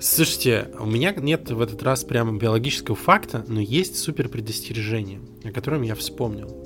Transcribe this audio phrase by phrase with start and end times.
[0.00, 5.50] Слушайте, у меня нет в этот раз прямо биологического факта, но есть супер предостережение, о
[5.50, 6.64] котором я вспомнил.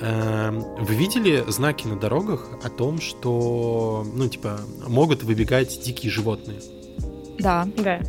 [0.00, 6.60] Эм, вы видели знаки на дорогах о том, что, ну, типа, могут выбегать дикие животные?
[7.38, 7.68] Да.
[7.76, 8.00] Да.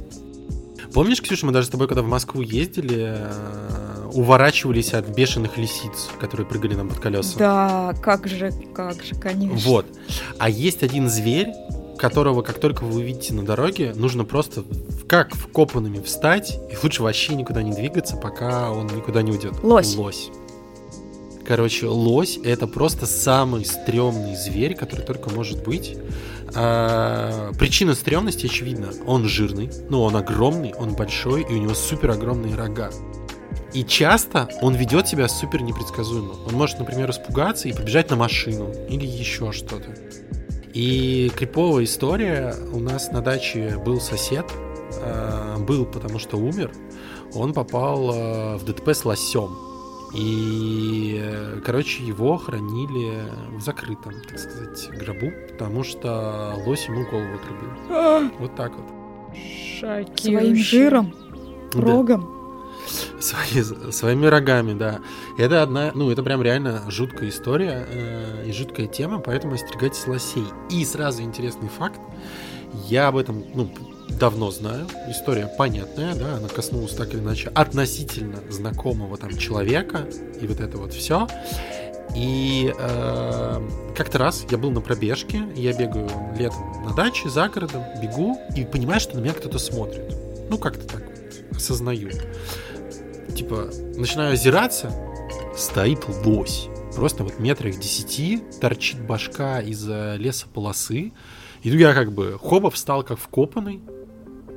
[0.93, 6.09] Помнишь, Ксюша, мы даже с тобой, когда в Москву ездили, э, уворачивались от бешеных лисиц,
[6.19, 7.37] которые прыгали нам под колеса?
[7.37, 9.57] Да, как же, как же, конечно.
[9.57, 9.85] Вот.
[10.37, 11.47] А есть один зверь,
[12.03, 14.65] которого, как только вы увидите на дороге, нужно просто
[15.07, 19.53] как вкопанными встать, и лучше вообще никуда не двигаться, пока он никуда не уйдет.
[19.63, 19.95] Лось.
[19.95, 20.29] Лось.
[21.47, 25.95] Короче, лось это просто самый стрёмный зверь, который только может быть.
[26.53, 28.89] А, причина стрёмности очевидна.
[29.07, 32.89] Он жирный, ну он огромный, он большой, и у него супер огромные рога.
[33.73, 36.33] И часто он ведет себя супер непредсказуемо.
[36.47, 39.87] Он может, например, испугаться и побежать на машину или еще что-то.
[40.73, 42.55] И криповая история.
[42.73, 44.45] У нас на даче был сосед.
[45.01, 46.71] э, был, потому что умер.
[47.35, 49.49] Он попал э, в ДТП с лосем.
[50.15, 53.23] И, э, короче, его хранили
[53.55, 58.31] в закрытом, так сказать, гробу, потому что лось ему голову отрубил.
[58.39, 58.85] Вот так вот.
[59.79, 60.21] Шокирующе.
[60.21, 61.13] Своим жиром,
[61.73, 61.79] Да.
[63.23, 64.99] Свои- своими рогами, да.
[65.37, 70.43] Это одна, ну, это прям реально жуткая история э, и жуткая тема, поэтому остерегайтесь лосей.
[70.69, 72.01] И сразу интересный факт.
[72.89, 73.73] Я об этом, ну,
[74.09, 74.87] давно знаю.
[75.09, 80.05] История понятная, да, она коснулась так или иначе относительно знакомого там человека
[80.41, 81.25] и вот это вот все.
[82.17, 83.61] И э,
[83.95, 88.65] как-то раз я был на пробежке, я бегаю летом на даче, за городом, бегу и
[88.65, 90.13] понимаю, что на меня кто-то смотрит.
[90.49, 91.03] Ну, как-то так
[91.55, 92.09] осознаю.
[93.35, 94.91] Типа, начинаю озираться,
[95.55, 96.69] стоит лось.
[96.95, 101.13] Просто вот метрах десяти торчит башка из лесополосы.
[101.63, 103.81] И тут я как бы хоба встал как вкопанный.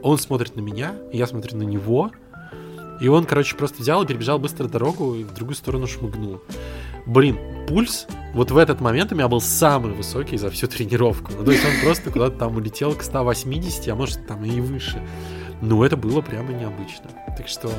[0.03, 2.11] Он смотрит на меня, я смотрю на него.
[3.01, 6.43] И он, короче, просто взял и перебежал быстро дорогу и в другую сторону шмыгнул.
[7.07, 11.33] Блин, пульс вот в этот момент у меня был самый высокий за всю тренировку.
[11.37, 15.03] Ну, то есть он просто куда-то там улетел к 180, а может там и выше.
[15.63, 17.11] Ну, это было прямо необычно.
[17.37, 17.71] Так что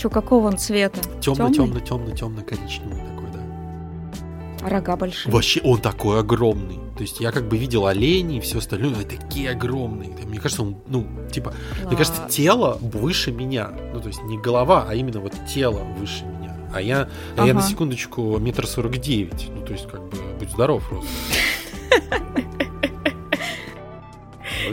[0.00, 0.98] Че, какого он цвета?
[1.20, 4.68] темно, темно, темно, темно коричневый такой, да.
[4.68, 5.32] Рога большие.
[5.32, 6.78] Вообще, он такой огромный.
[6.96, 10.10] То есть я как бы видел оленей и все остальное, но такие огромные.
[10.26, 11.52] Мне кажется, он, ну, типа,
[11.86, 12.34] мне кажется, Класс.
[12.34, 13.70] тело выше меня.
[13.94, 16.56] Ну, то есть не голова, а именно вот тело выше меня.
[16.74, 17.68] А я, а я на Ага.
[17.68, 19.48] секундочку метр сорок девять.
[19.54, 21.08] Ну, то есть, как бы, будь здоров просто.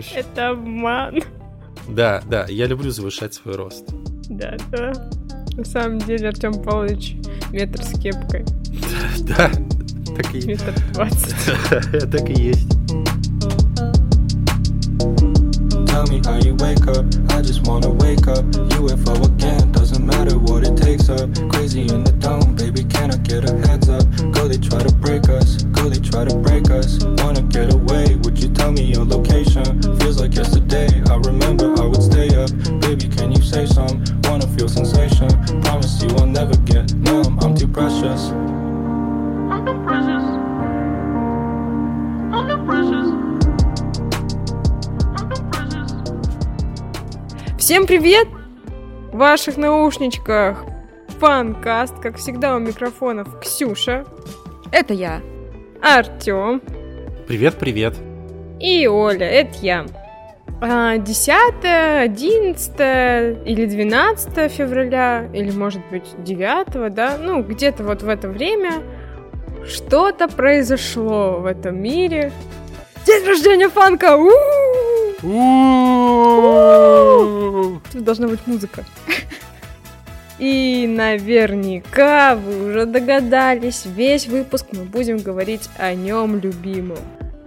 [0.16, 1.22] Это обман.
[1.88, 3.86] Да, да, я люблю завышать свой рост.
[4.30, 4.92] Да, да.
[5.58, 7.16] На самом деле Артем Павлович
[7.52, 8.46] метр с кепкой.
[9.22, 9.50] Да,
[10.16, 11.36] так и, Метр двадцать.
[12.12, 12.77] так и есть.
[15.98, 17.06] Tell me how you wake up.
[17.32, 18.46] I just wanna wake up.
[18.78, 21.28] UFO again, doesn't matter what it takes up.
[21.50, 24.06] Crazy in the dome, baby, can I get a heads up?
[24.32, 25.64] Go, they try to break us.
[25.74, 27.04] Go, they try to break us.
[27.04, 28.16] Wanna get away?
[28.22, 29.82] Would you tell me your location?
[29.98, 30.88] Feels like yesterday.
[31.10, 32.52] I remember I would stay up.
[32.80, 34.06] Baby, can you say some?
[34.26, 35.30] Wanna feel sensation?
[35.64, 37.40] Promise you I'll never get numb.
[37.42, 38.30] I'm too precious.
[39.50, 40.17] I'm too precious.
[47.68, 48.30] Всем привет!
[49.12, 50.64] В ваших наушничках
[51.20, 54.06] фанкаст, как всегда у микрофонов Ксюша,
[54.72, 55.20] Это я.
[55.82, 56.62] Артем
[57.28, 57.96] Привет, привет.
[58.62, 59.86] и Оля, это я.
[60.62, 68.08] А, 10, 11 или 12 февраля, или может быть 9, да, ну где-то вот в
[68.08, 68.76] это время
[69.68, 72.32] что-то произошло в этом мире.
[73.06, 74.16] День рождения фанка!
[74.16, 74.67] У-у-у!
[77.92, 78.84] Тут должна быть музыка.
[80.40, 87.00] И наверняка вы уже догадались, весь выпуск мы будем говорить о нем любимом.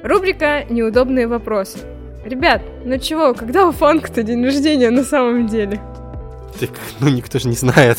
[0.03, 1.79] Рубрика «Неудобные вопросы».
[2.25, 5.81] Ребят, ну чего, когда у фанка-то день рождения на самом деле?
[6.59, 7.99] Так, ну никто же не знает.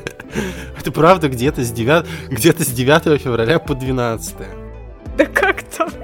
[0.80, 4.34] Это правда где-то с 9, где-то с 9 февраля по 12.
[5.18, 6.01] Да как так?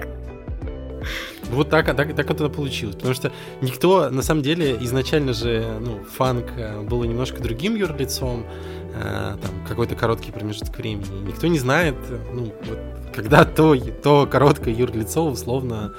[1.50, 2.96] Вот так, а так, так это получилось.
[2.96, 8.44] Потому что никто, на самом деле, изначально же, ну, фанк э, был немножко другим юрлицом,
[8.94, 11.26] э, там, какой-то короткий промежуток времени.
[11.26, 11.96] Никто не знает,
[12.32, 12.78] ну, вот,
[13.14, 15.94] когда то, то короткое юрлицо, условно,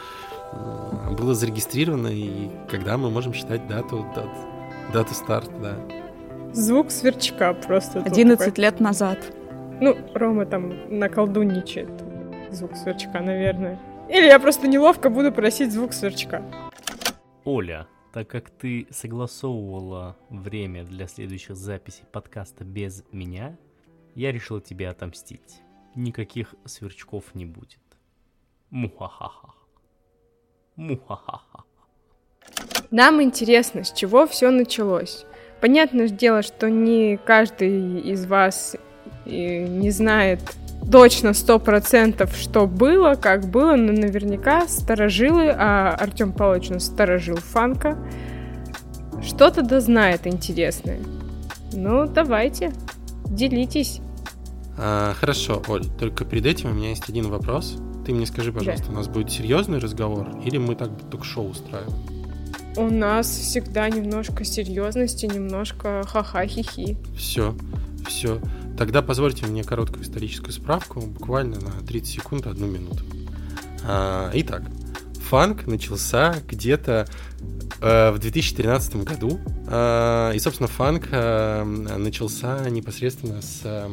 [0.54, 4.30] э, было зарегистрировано, и когда мы можем считать дату, дату,
[4.94, 5.76] дату старта, да.
[6.54, 8.00] Звук сверчка просто.
[8.00, 8.64] тут 11 такой.
[8.64, 9.20] лет назад.
[9.82, 11.90] Ну, Рома там наколдунничает.
[12.52, 13.80] Звук сверчка, наверное.
[14.10, 16.44] Или я просто неловко буду просить звук сверчка.
[17.46, 23.56] Оля, так как ты согласовывала время для следующих записей подкаста без меня,
[24.16, 25.62] я решил тебе отомстить.
[25.96, 27.80] Никаких сверчков не будет.
[28.72, 29.54] Мухахаха.
[30.76, 31.64] Мухахаха.
[32.90, 35.26] Нам интересно, с чего все началось.
[35.62, 38.76] Понятное дело, что не каждый из вас
[39.26, 40.40] не знает
[40.92, 46.86] точно сто процентов, что было, как было, но наверняка старожилы, а Артем Павлович у нас
[46.86, 47.98] старожил фанка,
[49.24, 51.00] что-то да знает интересное.
[51.74, 52.74] Ну, давайте,
[53.26, 54.02] делитесь.
[54.78, 57.78] А, хорошо, Оль, только перед этим у меня есть один вопрос.
[58.06, 58.94] Ты мне скажи, пожалуйста, Да.
[58.94, 61.94] у нас будет серьезный разговор или мы так ток-шоу устраиваем?
[62.78, 66.98] У нас всегда немножко серьезности, немножко ха-ха-хи-хи.
[67.18, 67.54] Все,
[68.08, 68.40] все.
[68.80, 73.04] Тогда позвольте мне короткую историческую справку, буквально на 30 секунд, одну минуту.
[73.84, 74.64] А, итак,
[75.28, 77.06] фанк начался где-то
[77.82, 79.38] э, в 2013 году.
[79.68, 83.90] А, и, собственно, фанк э, начался непосредственно с э,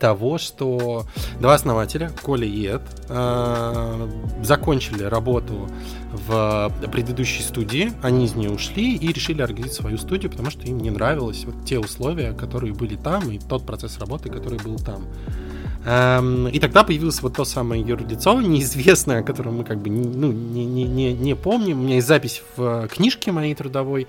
[0.00, 1.04] того, что
[1.38, 4.08] два основателя, Коля и Эд, э,
[4.42, 5.68] закончили работу
[6.12, 10.78] в предыдущей студии, они из нее ушли и решили организовать свою студию, потому что им
[10.78, 15.04] не нравилось вот те условия, которые были там, и тот процесс работы, который был там.
[15.84, 20.32] Эм, И тогда появилось вот то самое юрлицо, неизвестное, о котором мы как бы ну,
[20.32, 21.80] не, не, не, не помним.
[21.80, 24.06] У меня есть запись в книжке моей трудовой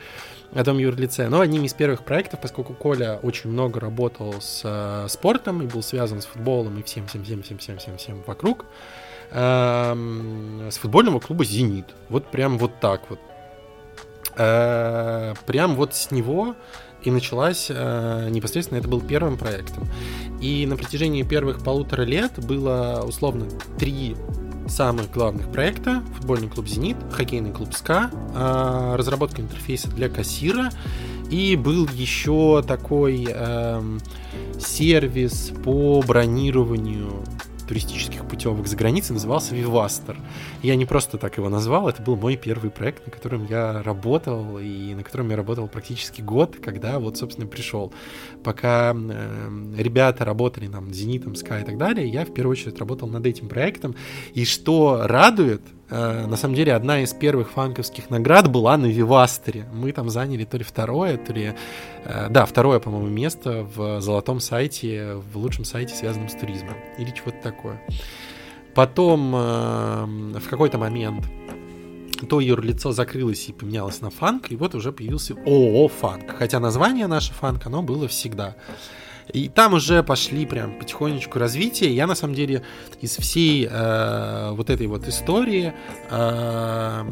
[0.53, 5.07] о том юрлице, но одним из первых проектов, поскольку Коля очень много работал с э,
[5.09, 8.65] спортом и был связан с футболом и всем, всем, всем, всем, всем, всем, всем вокруг,
[9.31, 11.85] эм, с футбольного клуба «Зенит».
[12.09, 13.19] Вот прям вот так вот.
[14.37, 16.55] Э, Прям вот с него
[17.03, 19.87] и началась э, непосредственно, это был первым проектом.
[20.41, 23.47] И на протяжении первых полутора лет было условно
[23.79, 24.15] три
[24.71, 26.01] самых главных проекта.
[26.15, 30.71] Футбольный клуб «Зенит», хоккейный клуб «СКА», э, разработка интерфейса для кассира,
[31.29, 33.99] и был еще такой эм,
[34.59, 37.23] сервис по бронированию
[37.71, 40.17] туристических путевок за границей, назывался Вивастер.
[40.61, 44.59] Я не просто так его назвал, это был мой первый проект, на котором я работал,
[44.59, 47.93] и на котором я работал практически год, когда вот, собственно, пришел.
[48.43, 53.07] Пока э, ребята работали нам, Зенитом, Sky и так далее, я в первую очередь работал
[53.07, 53.95] над этим проектом.
[54.33, 59.65] И что радует, на самом деле, одна из первых фанковских наград была на Вивастере.
[59.73, 61.53] Мы там заняли то ли второе, то ли...
[62.05, 66.75] э, да, второе, по-моему, место в золотом сайте, в лучшем сайте, связанном с туризмом.
[66.97, 67.81] Или чего-то такое.
[68.73, 71.25] Потом э, в какой-то момент
[72.29, 76.37] то юрлицо закрылось и поменялось на фанк, и вот уже появился ООО «Фанк».
[76.37, 78.55] Хотя название наше «Фанк», оно было всегда.
[79.33, 81.95] И там уже пошли прям потихонечку развитие.
[81.95, 82.63] Я, на самом деле,
[82.99, 85.73] из всей э, вот этой вот истории
[86.09, 87.05] э,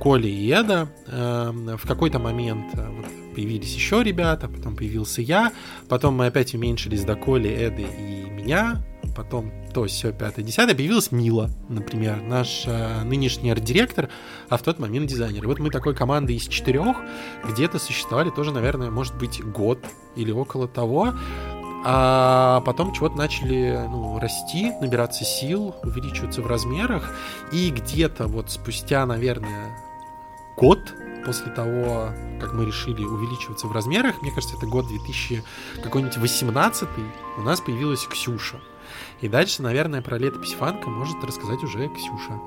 [0.00, 5.52] Коли и Эда э, в какой-то момент э, вот появились еще ребята, потом появился я,
[5.88, 8.82] потом мы опять уменьшились до Коли, Эды и меня,
[9.14, 14.08] потом то все пятое, десятое, появилась Мила, например, наш э, нынешний арт-директор,
[14.48, 15.44] а в тот момент дизайнер.
[15.44, 16.96] И вот мы такой командой из четырех
[17.46, 19.84] где-то существовали тоже, наверное, может быть, год
[20.16, 21.14] или около того.
[21.88, 27.14] А потом чего-то начали ну, расти, набираться сил, увеличиваться в размерах.
[27.52, 29.70] И где-то вот спустя, наверное,
[30.56, 30.80] год
[31.24, 32.08] после того,
[32.40, 35.44] как мы решили увеличиваться в размерах, мне кажется, это год 2000
[35.84, 36.88] какой-нибудь 18
[37.38, 38.56] у нас появилась Ксюша.
[39.20, 42.40] И дальше, наверное, про летопись фанка может рассказать уже Ксюша.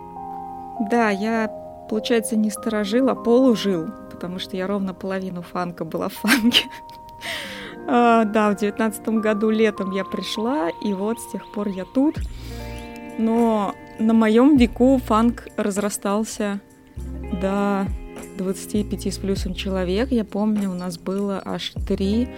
[0.91, 1.47] Да, я,
[1.89, 6.65] получается, не сторожил, а полужил, потому что я ровно половину фанка была в фанке.
[7.87, 12.15] А, Да, в девятнадцатом году летом я пришла, и вот с тех пор я тут.
[13.17, 16.61] Но на моем веку фанк разрастался
[17.41, 17.85] до
[18.37, 20.11] 25 с плюсом человек.
[20.11, 22.29] Я помню, у нас было аж три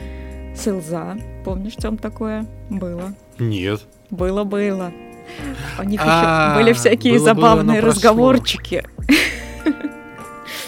[0.56, 1.18] селза.
[1.46, 2.46] Помнишь, чем такое?
[2.70, 3.14] Было.
[3.38, 3.88] Нет.
[4.10, 4.92] Было-было.
[5.80, 8.84] У них А, еще были всякие забавные разговорчики.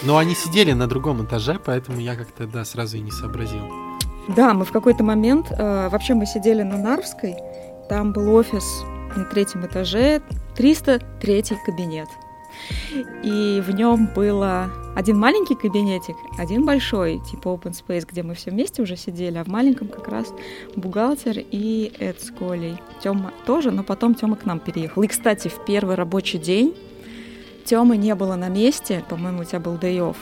[0.03, 3.61] Но они сидели на другом этаже, поэтому я как-то, да, сразу и не сообразил.
[4.29, 7.35] Да, мы в какой-то момент, э, вообще мы сидели на Нарвской,
[7.89, 8.63] там был офис
[9.15, 10.21] на третьем этаже,
[10.55, 12.07] 303 кабинет.
[13.23, 18.51] И в нем было один маленький кабинетик, один большой, типа open space, где мы все
[18.51, 20.33] вместе уже сидели, а в маленьком как раз
[20.75, 22.77] бухгалтер и Эд с Колей.
[23.01, 25.01] Тёма тоже, но потом Тёма к нам переехал.
[25.03, 26.75] И, кстати, в первый рабочий день
[27.65, 30.17] Тёмы не было на месте, по-моему, у тебя был day off.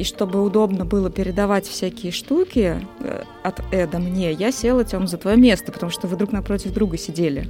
[0.00, 5.18] И чтобы удобно было передавать всякие штуки э, от Эда мне, я села, Тём, за
[5.18, 7.46] твое место, потому что вы друг напротив друга сидели.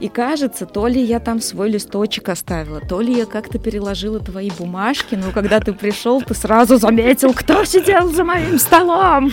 [0.00, 4.50] И кажется, то ли я там свой листочек оставила, то ли я как-то переложила твои
[4.58, 9.30] бумажки, но когда ты пришел, ты сразу заметил, кто сидел за моим столом.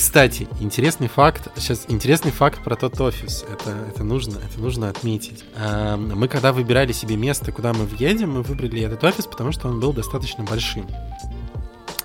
[0.00, 1.48] Кстати, интересный факт.
[1.56, 3.44] Сейчас интересный факт про тот офис.
[3.52, 5.44] Это, это нужно, это нужно отметить.
[5.56, 9.68] Эм, Мы когда выбирали себе место, куда мы въедем, мы выбрали этот офис, потому что
[9.68, 10.86] он был достаточно большим.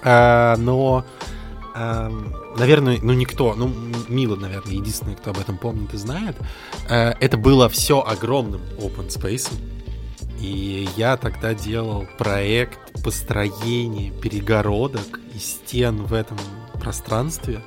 [0.03, 1.05] Э, Но,
[1.73, 3.73] эм, наверное, ну никто, ну
[4.09, 6.35] Мила, наверное, единственный, кто об этом помнит и знает.
[6.89, 9.49] Э, Это было все огромным open space.
[10.41, 16.37] И я тогда делал проект построения перегородок и стен в этом
[16.85, 17.61] пространстве.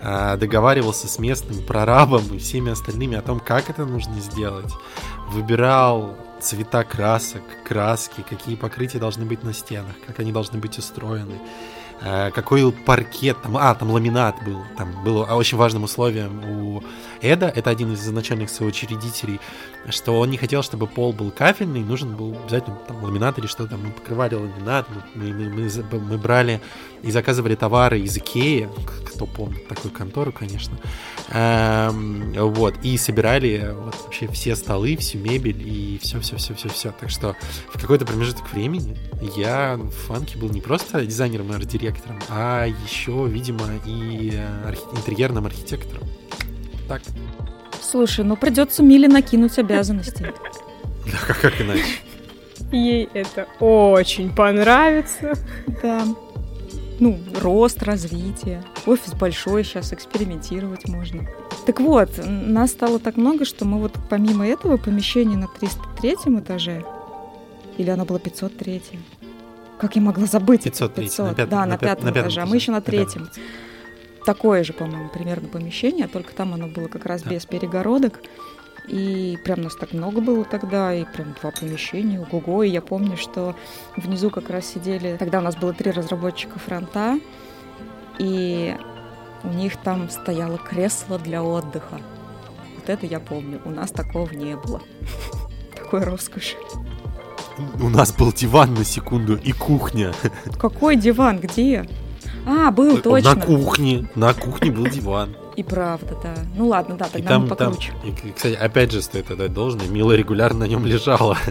[0.00, 4.72] А, Договаривался с местным прорабом и всеми остальными о том, как это нужно сделать.
[5.30, 11.34] Выбирал цвета красок, краски, какие покрытия должны быть на стенах, как они должны быть устроены.
[12.02, 16.82] А, Какой паркет, там, а, там ламинат был, там было очень важным условием у
[17.22, 19.40] Эда, это один из изначальных соучредителей,
[19.88, 23.76] что он не хотел, чтобы пол был кафельный, нужен был обязательно там ламинат или что-то.
[23.76, 26.60] Мы покрывали ламинат, мы, мы, мы, мы брали
[27.02, 28.68] и заказывали товары из Икеи,
[29.06, 30.76] кто помнит такую контору, конечно.
[31.30, 36.92] Эм, вот, и собирали вот, вообще все столы, всю мебель и все-все-все-все-все.
[36.98, 37.36] Так что
[37.72, 38.96] в какой-то промежуток времени
[39.36, 41.54] я в фанке был не просто дизайнером и
[41.88, 46.04] арт-директором, а еще, видимо, и э, архи- интерьерным архитектором.
[46.88, 47.02] Так,
[47.80, 50.32] Слушай, ну придется Миле накинуть обязанности.
[51.06, 51.84] да, как, как иначе?
[52.72, 55.34] Ей это очень понравится.
[55.82, 56.04] Да.
[57.00, 58.62] Ну, рост, развитие.
[58.86, 61.26] Офис большой, сейчас экспериментировать можно.
[61.66, 66.84] Так вот, нас стало так много, что мы вот помимо этого помещения на 303 этаже,
[67.78, 68.82] или оно было 503
[69.84, 70.62] как я могла забыть?
[70.64, 72.78] 503, на пятом- да, на на пят- пятом на пятом этаже, а мы еще на
[72.78, 73.28] на третьем.
[74.24, 77.30] Такое же, по-моему, примерно помещение, только там оно было как раз Да.
[77.30, 78.20] без перегородок.
[78.88, 82.62] И прям нас так много было тогда, и прям два помещения, ого-го.
[82.62, 83.54] И я помню, что
[83.96, 85.16] внизу как раз сидели...
[85.18, 87.18] Тогда у нас было три разработчика фронта,
[88.18, 88.74] и
[89.42, 92.00] у них там стояло кресло для отдыха.
[92.76, 93.60] Вот это я помню.
[93.66, 94.80] У нас такого не было.
[95.76, 96.56] Такой роскоши.
[97.80, 100.12] У нас был диван на секунду и кухня.
[100.58, 101.38] Какой диван?
[101.38, 101.86] Где?
[102.46, 103.36] А, был, На точно.
[103.36, 105.34] кухне, на кухне был диван.
[105.56, 106.34] И правда, да.
[106.56, 107.92] Ну ладно, да, И тогда там, мы там, покруче.
[108.04, 111.38] и, кстати, опять же стоит отдать должное, Мила регулярно на нем лежала.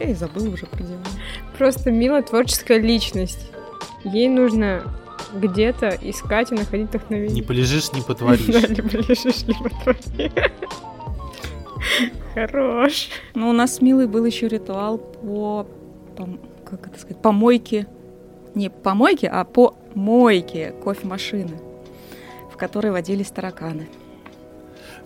[0.00, 1.02] Эй, забыл уже про диван.
[1.58, 3.50] Просто Мила творческая личность.
[4.04, 4.82] Ей нужно
[5.34, 7.42] где-то искать и находить Не вдохновение.
[7.42, 8.46] полежишь, не Да, потворишь.
[8.46, 10.30] либо лежишь, либо твои.
[12.34, 13.08] Хорош.
[13.34, 15.66] Ну, у нас с Милой был еще ритуал по,
[16.16, 17.86] пом- как это сказать, помойке.
[18.54, 21.58] Не помойке, а по мойке кофемашины,
[22.52, 23.88] в которой водились тараканы.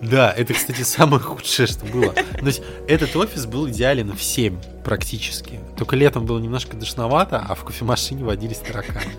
[0.01, 2.13] Да, это, кстати, самое худшее, что было.
[2.13, 5.61] То есть этот офис был идеален всем практически.
[5.77, 9.13] Только летом было немножко душновато, а в кофемашине водились тараканы.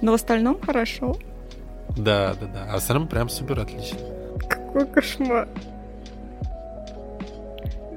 [0.00, 1.16] Но в остальном хорошо.
[1.96, 2.66] Да, да, да.
[2.70, 3.98] А в остальном прям супер отлично.
[4.72, 5.48] Какой кошмар.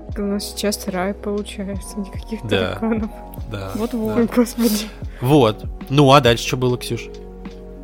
[0.10, 2.76] Это у нас сейчас рай получается, никаких Да.
[2.76, 3.12] тараканов.
[3.52, 3.72] Да.
[3.76, 4.18] Вот-вот.
[4.18, 4.88] Ой, господи.
[5.22, 5.66] Вот.
[5.90, 7.10] Ну, а дальше что было, Ксюш?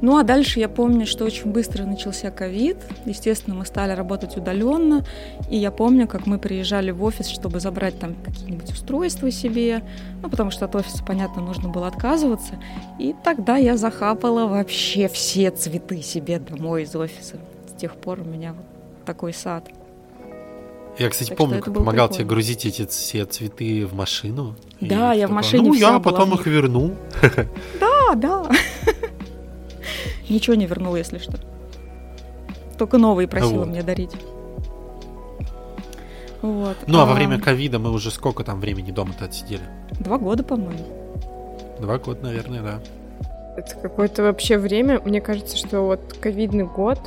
[0.01, 2.77] Ну а дальше я помню, что очень быстро начался ковид.
[3.05, 5.03] Естественно, мы стали работать удаленно.
[5.49, 9.83] И я помню, как мы приезжали в офис, чтобы забрать там какие-нибудь устройства себе.
[10.21, 12.53] Ну, потому что от офиса, понятно, нужно было отказываться.
[12.97, 17.35] И тогда я захапала вообще все цветы себе домой из офиса.
[17.67, 18.65] С тех пор у меня вот
[19.05, 19.65] такой сад.
[20.97, 22.13] Я, кстати, Так помню, как помогал прикольно.
[22.13, 24.55] тебе грузить эти все цветы в машину.
[24.81, 26.95] Да, я в машине Ну, я потом их верну.
[27.79, 28.49] Да, да.
[30.29, 31.37] Ничего не вернула, если что.
[32.77, 34.11] Только новые просила мне дарить.
[36.41, 36.77] Вот.
[36.87, 39.63] Ну, а во А, время ковида мы уже сколько там времени дома-то отсидели?
[39.99, 40.85] Два года, по-моему.
[41.79, 42.79] Два года, наверное, да.
[43.57, 45.01] Это какое-то вообще время.
[45.03, 46.99] Мне кажется, что вот ковидный год,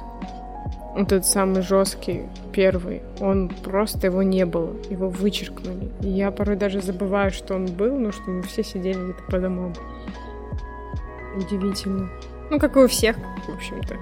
[0.95, 2.23] вот этот самый жесткий
[2.53, 5.91] первый, он просто его не было, его вычеркнули.
[6.01, 9.39] И я порой даже забываю, что он был, но что мы все сидели где-то по
[9.39, 9.75] домам.
[11.37, 12.11] Удивительно.
[12.51, 13.97] Ну, как и у всех, в общем-то.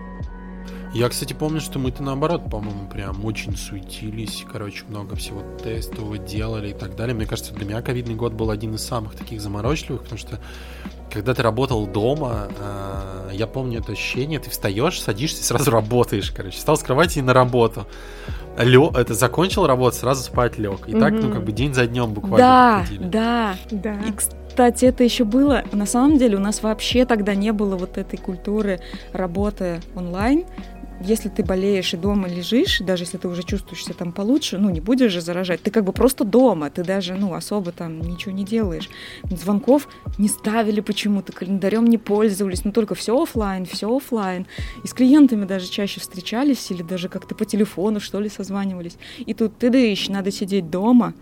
[0.93, 6.71] Я, кстати, помню, что мы-то наоборот, по-моему, прям очень суетились, короче, много всего тестового делали
[6.71, 7.15] и так далее.
[7.15, 10.41] Мне кажется, для меня ковидный год был один из самых таких заморочливых, потому что
[11.13, 16.31] когда ты работал дома, э, я помню это ощущение, ты встаешь, садишься и сразу работаешь,
[16.31, 16.57] короче.
[16.57, 17.87] Встал с кровати и на работу.
[18.59, 20.89] Лё, это закончил работу, сразу спать лег.
[20.89, 23.05] И так, ну, как бы день за днем буквально Да, проходили.
[23.09, 23.55] да.
[23.71, 23.95] Да.
[24.07, 25.63] И, кстати, это еще было...
[25.73, 28.81] На самом деле у нас вообще тогда не было вот этой культуры
[29.13, 30.45] работы онлайн.
[31.01, 34.71] Если ты болеешь и дома лежишь, даже если ты уже чувствуешь себя там получше, ну,
[34.71, 38.33] не будешь же заражать, ты как бы просто дома, ты даже, ну, особо там ничего
[38.33, 38.91] не делаешь.
[39.31, 39.89] Звонков
[40.19, 44.47] не ставили почему-то, календарем не пользовались, но только все офлайн, все офлайн.
[44.85, 48.99] И с клиентами даже чаще встречались или даже как-то по телефону, что ли, созванивались.
[49.19, 51.15] И тут ты даешь, надо сидеть дома,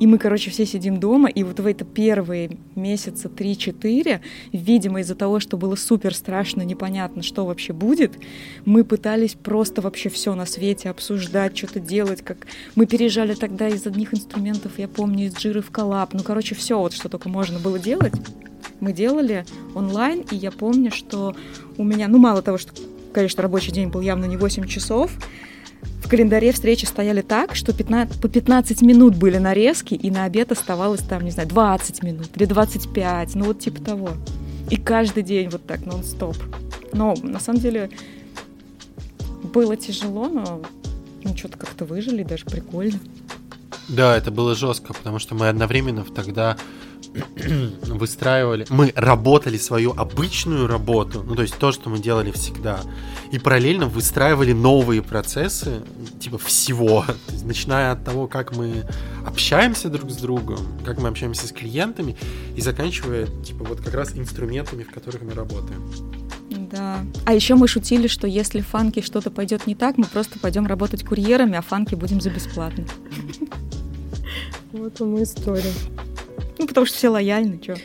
[0.00, 4.20] и мы, короче, все сидим дома, и вот в это первые месяца 3-4,
[4.52, 8.12] видимо, из-за того, что было супер страшно, непонятно, что вообще будет,
[8.64, 13.86] мы пытались просто вообще все на свете обсуждать, что-то делать, как мы переезжали тогда из
[13.86, 17.58] одних инструментов, я помню, из джиры в коллаб, ну, короче, все вот, что только можно
[17.58, 18.14] было делать,
[18.80, 21.34] мы делали онлайн, и я помню, что
[21.78, 22.72] у меня, ну, мало того, что,
[23.12, 25.12] конечно, рабочий день был явно не 8 часов,
[26.02, 30.52] в календаре встречи стояли так, что 15, по 15 минут были нарезки, и на обед
[30.52, 34.10] оставалось там, не знаю, 20 минут или 25, ну вот типа того.
[34.70, 36.36] И каждый день вот так, нон-стоп.
[36.92, 37.90] Но на самом деле
[39.52, 40.62] было тяжело, но
[41.22, 42.98] ну, что-то как-то выжили, даже прикольно.
[43.88, 46.56] Да, это было жестко, потому что мы одновременно тогда
[47.82, 52.80] выстраивали, мы работали свою обычную работу, ну то есть то, что мы делали всегда,
[53.30, 55.82] и параллельно выстраивали новые процессы,
[56.20, 58.84] типа всего, есть, начиная от того, как мы
[59.26, 62.16] общаемся друг с другом, как мы общаемся с клиентами,
[62.56, 65.82] и заканчивая, типа, вот как раз инструментами, в которых мы работаем.
[66.70, 67.04] Да.
[67.24, 70.66] А еще мы шутили, что если в фанке что-то пойдет не так, мы просто пойдем
[70.66, 72.84] работать курьерами, а фанки будем за бесплатно.
[74.72, 75.72] Вот вам история.
[76.74, 77.76] Потому что все лояльны, что.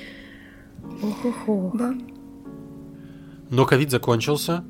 [1.03, 1.77] Ох-ох-ох.
[1.77, 1.93] Да.
[3.51, 4.63] Но ковид закончился,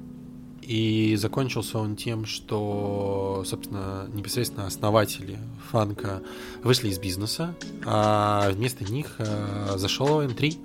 [0.61, 5.39] и закончился он тем, что, собственно, непосредственно основатели
[5.71, 6.21] фанка
[6.63, 10.57] вышли из бизнеса, а вместо них э, зашел N3,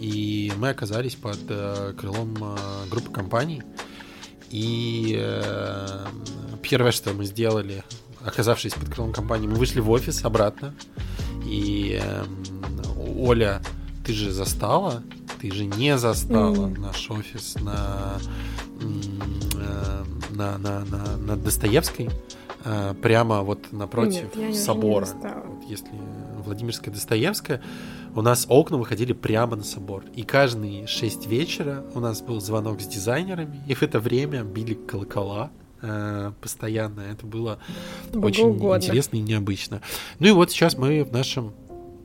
[0.00, 2.56] и мы оказались под э, крылом э,
[2.90, 3.62] группы компаний.
[4.50, 6.06] И э,
[6.62, 7.84] первое, что мы сделали,
[8.24, 10.74] оказавшись под крылом компании, мы вышли в офис обратно.
[11.48, 12.24] И э,
[13.18, 13.62] Оля,
[14.04, 15.02] ты же застала,
[15.40, 16.82] ты же не застала Мгм.
[16.82, 18.18] наш офис на,
[18.80, 22.10] э, на, на, на, на Достоевской,
[22.64, 25.06] э, прямо вот напротив Нет, собора.
[25.06, 25.90] Вот если
[26.44, 27.62] Владимирская Достоевская,
[28.14, 30.04] у нас окна выходили прямо на собор.
[30.14, 34.74] И каждые шесть вечера у нас был звонок с дизайнерами, и в это время били
[34.74, 35.50] колокола
[35.82, 37.00] э, постоянно.
[37.00, 37.58] Это было
[38.14, 38.84] очень Богоугодно.
[38.84, 39.82] интересно и необычно.
[40.18, 41.52] Ну и вот сейчас мы в нашем,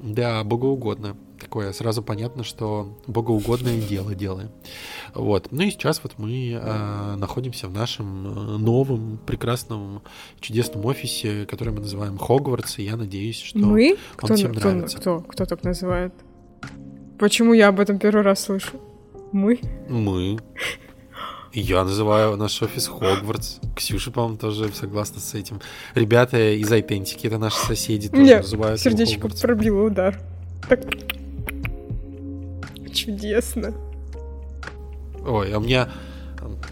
[0.01, 1.15] да, богоугодно.
[1.39, 4.49] Такое сразу понятно, что богоугодное дело делаем.
[5.13, 5.49] Вот.
[5.51, 10.01] Ну и сейчас вот мы э, находимся в нашем э, новом, прекрасном,
[10.39, 13.97] чудесном офисе, который мы называем Хогвартс, и я надеюсь, что Мы?
[14.15, 14.97] Кто, всем кто, нравится.
[14.97, 16.13] кто, кто так называет?
[17.19, 18.79] Почему я об этом первый раз слышу?
[19.31, 19.59] Мы?
[19.89, 20.39] мы.
[21.53, 23.59] Я называю наш офис Хогвартс.
[23.75, 25.61] Ксюша, по-моему, тоже согласна с этим.
[25.93, 30.19] Ребята из Айтентики, это наши соседи, тоже Мне называют сердечко пробило удар.
[30.67, 30.81] Так.
[32.91, 33.71] Чудесно.
[35.23, 35.89] Ой, а у меня,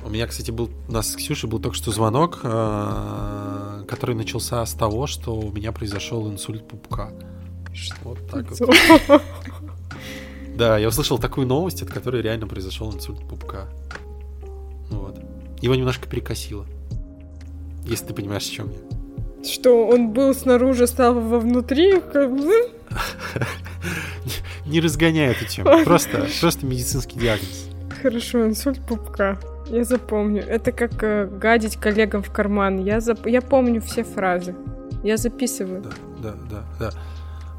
[0.03, 4.65] у меня, кстати, был, у нас с Ксюшей был только что звонок, э, который начался
[4.65, 7.11] с того, что у меня произошел инсульт пупка.
[8.03, 9.21] Вот так вот.
[10.55, 13.69] Да, я услышал такую новость, от которой реально произошел инсульт пупка.
[14.91, 15.19] Вот.
[15.61, 16.65] Его немножко перекосило.
[17.85, 19.47] Если ты понимаешь, о чем я.
[19.49, 21.99] Что он был снаружи, стал вовнутри?
[21.99, 22.69] как бы?
[24.65, 25.83] Не разгоняй эту тему.
[25.83, 27.69] Просто, просто медицинский диагноз.
[28.01, 29.39] Хорошо, инсульт пупка.
[29.67, 30.43] Я запомню.
[30.43, 32.83] Это как э, гадить коллегам в карман.
[32.83, 33.25] Я, зап...
[33.25, 34.55] я помню все фразы.
[35.03, 35.81] Я записываю.
[35.81, 36.91] Да, да, да, да.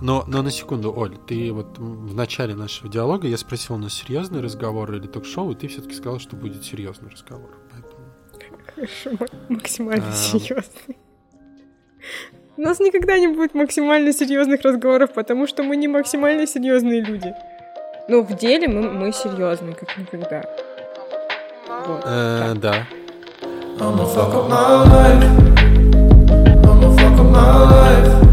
[0.02, 3.94] Но, но на секунду, Оль, ты вот в начале нашего диалога я спросил, у нас
[3.94, 7.50] серьезный разговор или ток-шоу, и ты все-таки сказал, что будет серьезный разговор.
[7.70, 8.02] Поэтому...
[8.74, 10.12] Хорошо, ма- максимально Ам.
[10.12, 10.98] серьезный.
[12.56, 17.32] У нас никогда не будет максимально серьезных разговоров, потому что мы не максимально серьезные люди.
[18.08, 20.42] Ну, в деле мы, мы серьезные, как никогда.
[21.86, 22.02] Вот.
[22.04, 22.88] Э, да.
[23.78, 25.24] I'ma fuck up my life.
[26.64, 28.31] I'ma fuck up my life.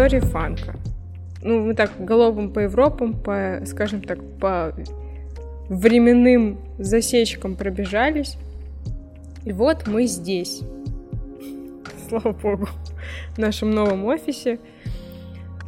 [0.00, 0.76] Истории фанка.
[1.42, 4.72] Ну, мы так головом по Европам, по, скажем так, по
[5.70, 8.36] временным засечкам пробежались.
[9.44, 10.60] И вот мы здесь.
[12.08, 12.68] Слава богу.
[13.34, 14.58] В нашем новом офисе.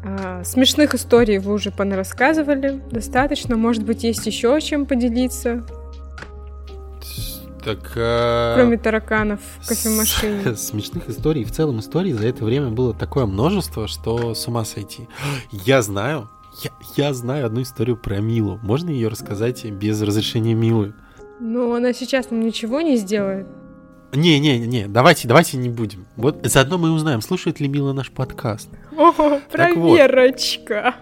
[0.05, 2.81] А, смешных историй вы уже понарассказывали.
[2.91, 3.57] Достаточно.
[3.57, 5.65] Может быть, есть еще чем поделиться,
[7.65, 10.57] Так, э, кроме тараканов в кофемашине.
[10.57, 15.09] смешных историй, в целом историй за это время было такое множество, что с ума сойти.
[15.53, 16.29] Я знаю,
[16.61, 18.59] я, я знаю одну историю про Милу.
[18.63, 20.95] Можно ее рассказать без разрешения Милы?
[21.41, 23.47] Но она сейчас нам ничего не сделает.
[24.13, 26.07] Не-не-не, давайте, давайте не будем.
[26.17, 28.69] Вот заодно мы узнаем, слушает ли Мила наш подкаст.
[28.97, 29.11] О,
[29.51, 29.97] Так вот.
[29.97, 30.97] проверочка.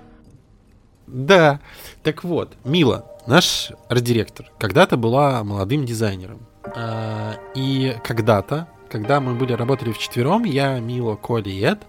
[1.09, 1.61] Да.
[2.05, 6.47] Так вот, Мила, наш арт-директор, когда-то была молодым дизайнером.
[6.65, 11.81] А, И когда-то, когда мы были работали вчетвером, я, Мила, Коля и Эд,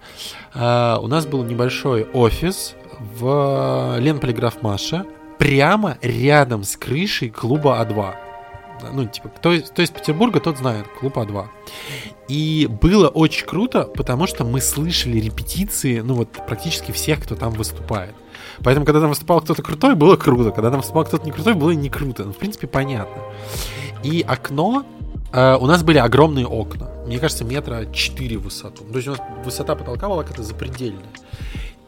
[0.56, 2.76] а, у нас был небольшой офис
[3.20, 5.06] в Ленполиграф Маша,
[5.40, 8.14] прямо рядом с крышей клуба А2.
[8.94, 11.46] Ну, типа, кто, кто из Петербурга, тот знает, клуб А2.
[12.28, 17.52] И было очень круто, потому что мы слышали репетиции, ну вот, практически всех, кто там
[17.52, 18.16] выступает.
[18.64, 20.52] Поэтому, когда там выступал кто-то крутой, было круто.
[20.52, 22.24] Когда там выступал кто-то не крутой, было не круто.
[22.24, 23.22] Ну, в принципе, понятно.
[24.04, 24.86] И окно...
[25.34, 26.90] э, у нас были огромные окна.
[27.06, 28.84] Мне кажется, метра 4 в высоту.
[28.84, 31.10] То есть у нас высота потолка была какая-то запредельная.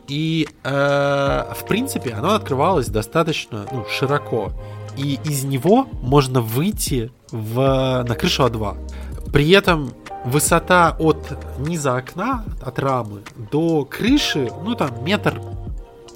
[0.07, 4.51] И, э, в принципе, оно открывалось достаточно ну, широко.
[4.97, 9.31] И из него можно выйти в, на крышу А2.
[9.31, 9.93] При этом
[10.25, 15.41] высота от низа окна, от рамы, до крыши, ну там метр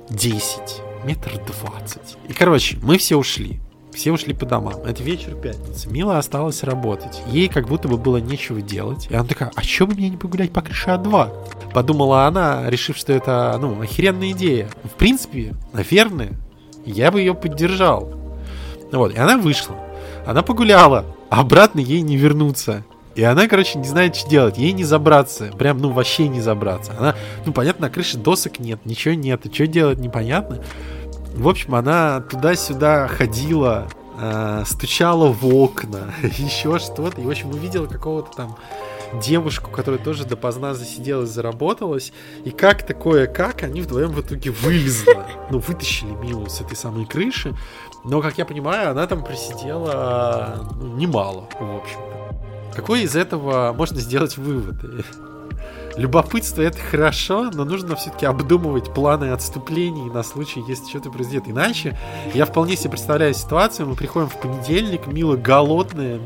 [0.10, 2.18] 10, метр 20.
[2.30, 3.60] И, короче, мы все ушли.
[3.98, 4.76] Все ушли по домам.
[4.86, 5.90] Это вечер пятницы.
[5.90, 7.24] Мила осталась работать.
[7.26, 9.08] Ей как будто бы было нечего делать.
[9.10, 11.74] И она такая, а чё бы мне не погулять по крыше А2?
[11.74, 14.70] Подумала она, решив, что это, ну, охеренная идея.
[14.84, 16.34] В принципе, наверное,
[16.86, 18.14] я бы ее поддержал.
[18.92, 19.76] Вот, и она вышла.
[20.28, 22.86] Она погуляла, а обратно ей не вернуться.
[23.16, 24.60] И она, короче, не знает, что делать.
[24.60, 25.50] Ей не забраться.
[25.58, 26.94] Прям, ну, вообще не забраться.
[27.00, 27.16] Она,
[27.48, 29.48] ну, понятно, на крыше досок нет, ничего нет.
[29.48, 30.62] И что делать, непонятно.
[31.38, 33.88] В общем, она туда-сюда ходила,
[34.20, 37.22] э, стучала в окна, еще что-то.
[37.22, 38.58] И, в общем, увидела какого-то там
[39.22, 42.12] девушку, которая тоже допоздна засиделась, заработалась.
[42.44, 45.16] И как такое, как они вдвоем в итоге вылезли.
[45.52, 47.56] Ну, вытащили Милу с этой самой крыши.
[48.04, 52.00] Но, как я понимаю, она там просидела ну, немало, в общем.
[52.74, 55.06] Какой из этого можно сделать вывод?
[55.98, 61.46] Любопытство это хорошо, но нужно все-таки обдумывать планы отступлений на случай, если что-то произойдет.
[61.48, 61.98] Иначе
[62.36, 66.20] я вполне себе представляю ситуацию, мы приходим в понедельник, Мила голодная,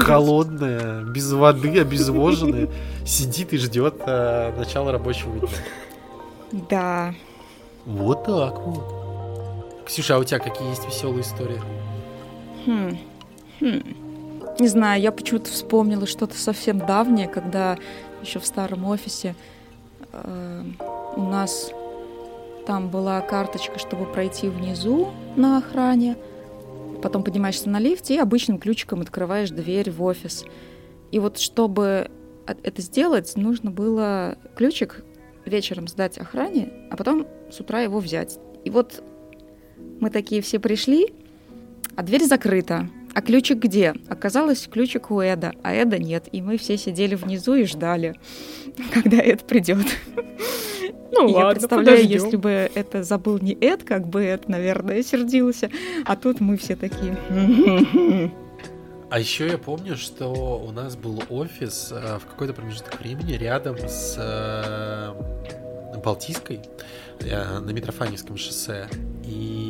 [0.00, 2.68] холодная, без воды, обезвоженная,
[3.04, 5.48] сидит и ждет э, начала рабочего дня.
[6.70, 7.14] Да.
[7.84, 9.84] Вот так вот.
[9.86, 11.60] Ксюша, а у тебя какие есть веселые истории?
[12.64, 12.98] Хм.
[13.60, 13.82] Хм.
[14.58, 17.76] Не знаю, я почему-то вспомнила что-то совсем давнее, когда
[18.26, 19.34] еще в старом офисе
[20.12, 20.64] э,
[21.16, 21.72] у нас
[22.66, 26.16] там была карточка, чтобы пройти внизу на охране.
[27.02, 30.44] Потом поднимаешься на лифте и обычным ключиком открываешь дверь в офис.
[31.12, 32.10] И вот чтобы
[32.46, 35.04] это сделать, нужно было ключик
[35.44, 38.38] вечером сдать охране, а потом с утра его взять.
[38.64, 39.02] И вот
[40.00, 41.14] мы такие все пришли,
[41.94, 42.88] а дверь закрыта.
[43.16, 43.94] А ключик где?
[44.10, 46.28] Оказалось, ключик у Эда, а Эда нет.
[46.32, 48.14] И мы все сидели внизу и ждали,
[48.92, 49.86] когда Эд придет.
[51.12, 52.24] Ну И я ладно, представляю, подождем.
[52.24, 55.70] если бы это забыл не Эд, как бы Эд, наверное, сердился.
[56.04, 57.16] А тут мы все такие.
[59.08, 63.76] А еще я помню, что у нас был офис э, в какой-то промежуток времени рядом
[63.78, 66.60] с э, Балтийской
[67.20, 68.88] э, на Митрофаневском шоссе.
[69.24, 69.65] И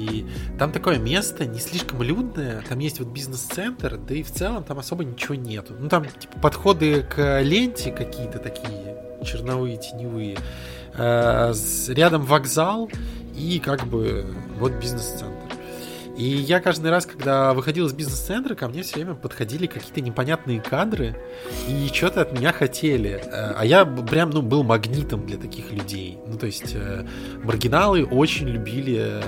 [0.58, 2.62] там такое место не слишком людное.
[2.68, 5.74] Там есть вот бизнес-центр, да и в целом там особо ничего нету.
[5.78, 10.36] Ну там типа подходы к ленте какие-то такие черновые, теневые.
[10.94, 11.52] Э,
[11.88, 12.90] рядом вокзал
[13.36, 14.26] и как бы
[14.58, 15.36] вот бизнес-центр.
[16.16, 20.62] И я каждый раз, когда выходил из бизнес-центра, ко мне все время подходили какие-то непонятные
[20.62, 21.14] кадры
[21.68, 23.20] и что-то от меня хотели.
[23.22, 26.18] Э, А я прям, ну, был магнитом для таких людей.
[26.26, 27.06] Ну, то есть э,
[27.42, 29.20] маргиналы очень любили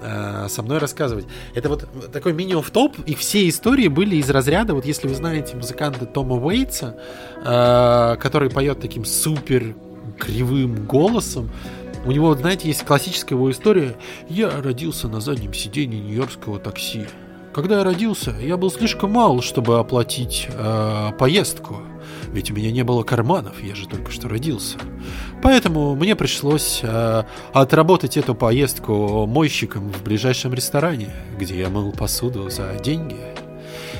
[0.00, 1.26] э, со мной рассказывать.
[1.54, 5.14] Это вот такой мини в топ и все истории были из разряда, вот если вы
[5.14, 6.96] знаете музыканта Тома Уэйтса,
[7.44, 9.74] э, который поет таким супер
[10.18, 11.50] кривым голосом,
[12.04, 13.94] у него, знаете, есть классическая его история.
[14.28, 17.06] Я родился на заднем сиденье нью-йоркского такси.
[17.54, 21.82] Когда я родился, я был слишком мал, чтобы оплатить э, поездку.
[22.32, 24.78] Ведь у меня не было карманов, я же только что родился.
[25.42, 32.48] Поэтому мне пришлось э, отработать эту поездку мойщиком в ближайшем ресторане, где я мыл посуду
[32.48, 33.16] за деньги.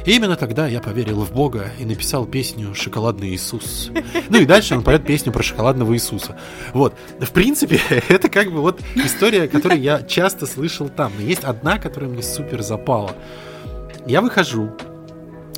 [0.06, 3.90] И именно тогда я поверил в Бога и написал песню «Шоколадный Иисус».
[4.30, 6.38] Ну и дальше он поет песню про шоколадного Иисуса.
[6.72, 6.94] Вот.
[7.20, 11.12] В принципе, это как бы вот история, которую я часто слышал там.
[11.16, 13.14] Но есть одна, которая мне супер запала.
[14.06, 14.72] Я выхожу,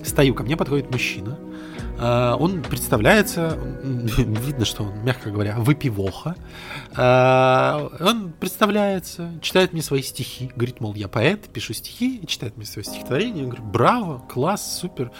[0.02, 1.38] стою, ко мне подходит мужчина,
[1.98, 6.36] он представляется, видно, что он, мягко говоря, выпивоха.
[6.96, 12.66] А, он представляется, читает мне свои стихи, говорит, мол, я поэт, пишу стихи, читает мне
[12.66, 13.42] свои стихотворения.
[13.42, 15.12] Я говорю, браво, класс, супер.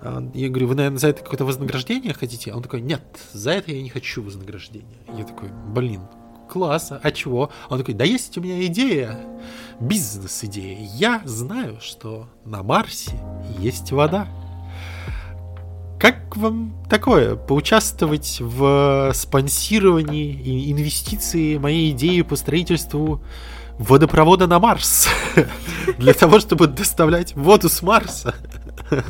[0.00, 2.52] А, я говорю, вы, наверное, за это какое-то вознаграждение хотите?
[2.52, 3.02] Он такой, нет,
[3.32, 4.98] за это я не хочу вознаграждения.
[5.16, 6.02] Я такой, блин,
[6.48, 7.50] класс, а чего?
[7.68, 9.18] Он такой, да есть у меня идея,
[9.80, 10.78] бизнес-идея.
[10.94, 13.18] Я знаю, что на Марсе
[13.58, 14.28] есть вода.
[15.98, 17.36] Как вам такое?
[17.36, 23.22] Поучаствовать в спонсировании и инвестиции моей идеи по строительству
[23.78, 25.08] водопровода на Марс.
[25.98, 28.34] Для того, чтобы доставлять воду с Марса.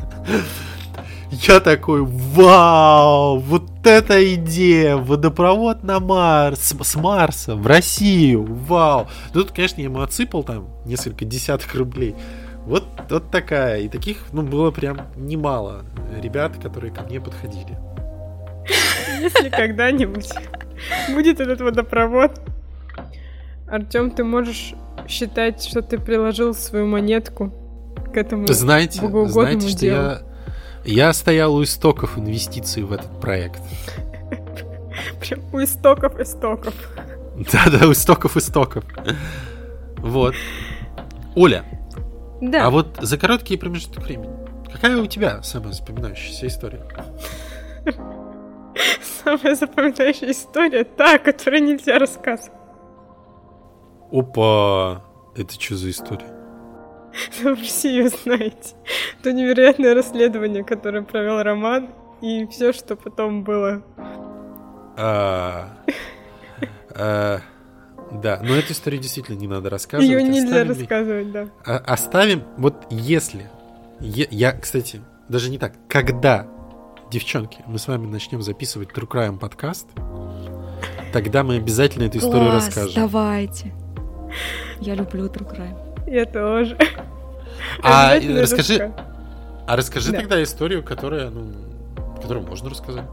[1.30, 9.08] Я такой, вау, вот эта идея, водопровод на Марс, с Марса в Россию, вау.
[9.34, 12.14] Ну, тут, конечно, я ему отсыпал там несколько десяток рублей.
[12.66, 13.80] Вот, вот такая.
[13.80, 15.84] И таких, ну, было прям немало
[16.20, 17.78] ребят, которые ко мне подходили.
[19.20, 20.28] Если когда-нибудь
[21.14, 22.40] будет этот водопровод,
[23.68, 24.74] Артем, ты можешь
[25.08, 27.52] считать, что ты приложил свою монетку
[28.12, 29.96] к этому знаете, знаете, что делу.
[29.96, 30.22] я,
[30.84, 33.60] я стоял у истоков инвестиций в этот проект.
[35.20, 36.74] Прям у истоков истоков.
[37.52, 38.84] Да-да, у истоков истоков.
[39.98, 40.34] Вот.
[41.34, 41.64] Оля,
[42.40, 42.66] да.
[42.66, 44.34] А вот за короткий промежуток времени,
[44.72, 46.82] какая у тебя самая запоминающаяся история?
[49.24, 52.52] Самая запоминающая история та, которую нельзя рассказывать.
[54.12, 55.02] Опа!
[55.34, 56.36] Это что за история?
[57.42, 58.74] Вы все ее знаете.
[59.22, 63.82] То невероятное расследование, которое провел Роман, и все, что потом было.
[64.98, 65.68] А,
[66.94, 67.40] а,
[68.12, 70.08] да, но эту историю действительно не надо рассказывать.
[70.10, 71.48] Ее нельзя оставим, рассказывать, да.
[71.64, 73.50] А, оставим, вот если...
[74.00, 75.72] Я, я, кстати, даже не так.
[75.88, 76.46] Когда,
[77.10, 79.86] девчонки, мы с вами начнем записывать True Crime подкаст,
[81.12, 82.92] тогда мы обязательно эту историю Класс, расскажем.
[82.94, 83.72] давайте.
[84.80, 86.10] Я люблю True Crime.
[86.10, 86.76] Я тоже.
[87.82, 88.92] А расскажи,
[89.66, 90.18] а расскажи Да.
[90.20, 91.52] тогда историю, которая, ну,
[92.20, 93.06] которую можно рассказать.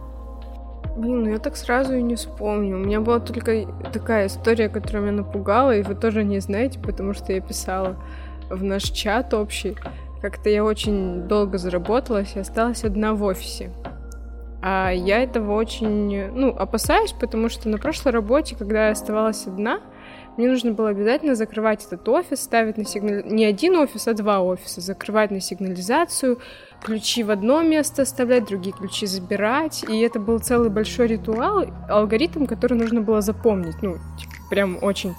[0.95, 2.75] Блин, ну я так сразу и не вспомню.
[2.75, 7.13] У меня была только такая история, которая меня напугала, и вы тоже не знаете, потому
[7.13, 7.95] что я писала
[8.49, 9.75] в наш чат общий.
[10.21, 13.71] Как-то я очень долго заработалась и осталась одна в офисе.
[14.62, 19.82] А я этого очень, ну, опасаюсь, потому что на прошлой работе, когда я оставалась одна,
[20.38, 23.24] мне нужно было обязательно закрывать этот офис, ставить на сигнал...
[23.26, 24.82] Не один офис, а два офиса.
[24.82, 26.39] Закрывать на сигнализацию,
[26.82, 29.84] ключи в одно место оставлять, другие ключи забирать.
[29.88, 33.82] И это был целый большой ритуал, алгоритм, который нужно было запомнить.
[33.82, 35.13] Ну, типа, прям очень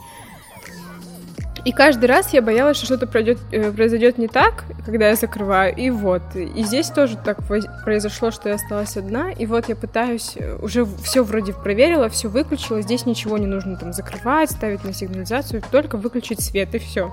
[1.64, 5.74] и каждый раз я боялась, что что-то пройдет, э, произойдет не так, когда я закрываю.
[5.74, 6.22] И вот.
[6.34, 7.38] И здесь тоже так
[7.84, 9.30] произошло, что я осталась одна.
[9.30, 12.82] И вот я пытаюсь, э, уже все вроде проверила, все выключила.
[12.82, 17.10] Здесь ничего не нужно там закрывать, ставить на сигнализацию, только выключить свет и все.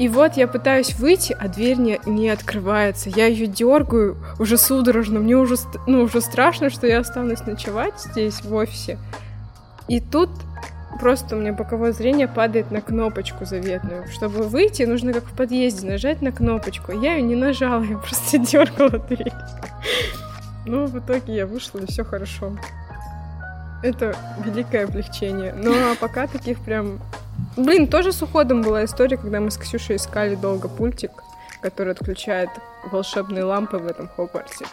[0.00, 3.10] И вот я пытаюсь выйти, а дверь не, не открывается.
[3.10, 5.20] Я ее дергаю уже судорожно.
[5.20, 5.54] Мне уже,
[5.86, 8.98] ну, уже страшно, что я останусь ночевать здесь, в офисе.
[9.86, 10.30] И тут
[10.98, 14.06] просто у меня боковое зрение падает на кнопочку заветную.
[14.08, 16.92] Чтобы выйти, нужно как в подъезде нажать на кнопочку.
[16.92, 19.32] Я ее не нажала, я просто дергала дверь.
[20.66, 22.56] Ну, в итоге я вышла, и все хорошо.
[23.82, 25.52] Это великое облегчение.
[25.54, 27.00] Ну, а пока таких прям...
[27.56, 31.10] Блин, тоже с уходом была история, когда мы с Ксюшей искали долго пультик,
[31.60, 32.48] который отключает
[32.90, 34.64] волшебные лампы в этом Хогвартсе.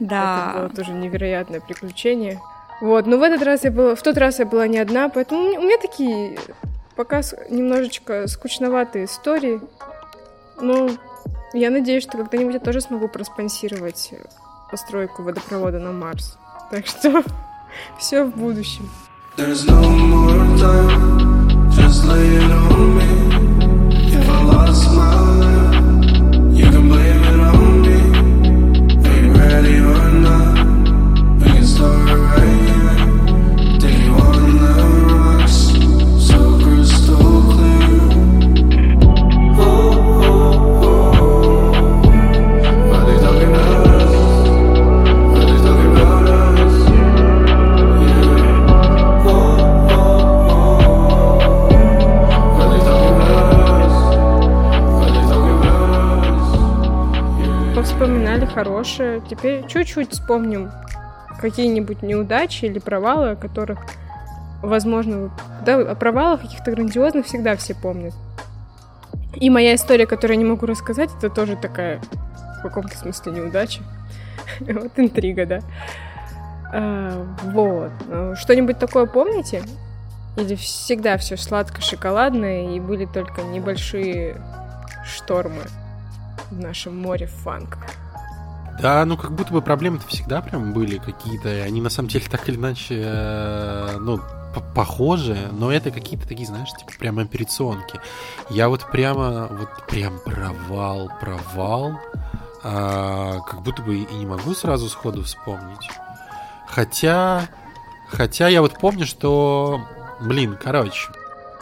[0.00, 0.70] Это было Да.
[0.74, 2.40] тоже невероятное приключение.
[2.80, 5.40] Вот, но в этот раз я была, в тот раз я была не одна, поэтому
[5.40, 6.38] у меня, такие
[6.94, 9.60] пока немножечко скучноватые истории.
[10.60, 10.90] Но
[11.52, 14.12] я надеюсь, что когда-нибудь я тоже смогу проспонсировать
[14.70, 16.38] постройку водопровода на Марс.
[16.70, 17.22] Так что
[17.98, 18.88] все в будущем.
[19.36, 24.12] There's no more time, just lay on me.
[24.12, 25.37] If I lost my
[58.88, 59.22] хорошее.
[59.28, 60.70] Теперь чуть-чуть вспомним
[61.40, 63.78] какие-нибудь неудачи или провалы, о которых,
[64.62, 65.30] возможно,
[65.64, 68.14] да, о провалах каких-то грандиозных всегда все помнят.
[69.34, 72.00] И моя история, которую я не могу рассказать, это тоже такая
[72.58, 73.82] в каком-то смысле неудача.
[74.60, 75.60] Вот интрига, да.
[76.72, 77.92] А, вот.
[78.38, 79.62] Что-нибудь такое помните?
[80.36, 84.40] Или всегда все сладко-шоколадное и были только небольшие
[85.04, 85.62] штормы
[86.50, 87.78] в нашем море фанка?
[88.80, 91.48] Да, ну как будто бы проблемы-то всегда прям были какие-то.
[91.48, 94.20] Они на самом деле так или иначе, э, ну,
[94.74, 98.00] похожи, но это какие-то такие, знаешь, типа прям операционки.
[98.50, 101.98] Я вот прямо, вот прям провал, провал,
[102.62, 105.88] а, как будто бы и не могу сразу сходу вспомнить.
[106.66, 107.48] Хотя,
[108.08, 109.80] хотя я вот помню, что,
[110.20, 111.08] блин, короче,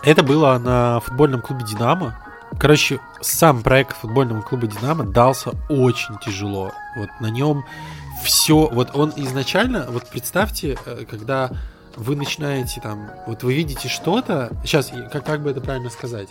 [0.02, 2.18] это было на футбольном клубе «Динамо».
[2.58, 6.72] Короче, сам проект футбольного клуба «Динамо» дался очень тяжело.
[6.96, 7.64] Вот на нем
[8.24, 8.68] все...
[8.68, 9.86] Вот он изначально...
[9.90, 11.50] Вот представьте, э, когда
[11.96, 13.10] вы начинаете там...
[13.26, 14.50] Вот вы видите что-то...
[14.64, 16.28] Сейчас, как, как бы это правильно сказать?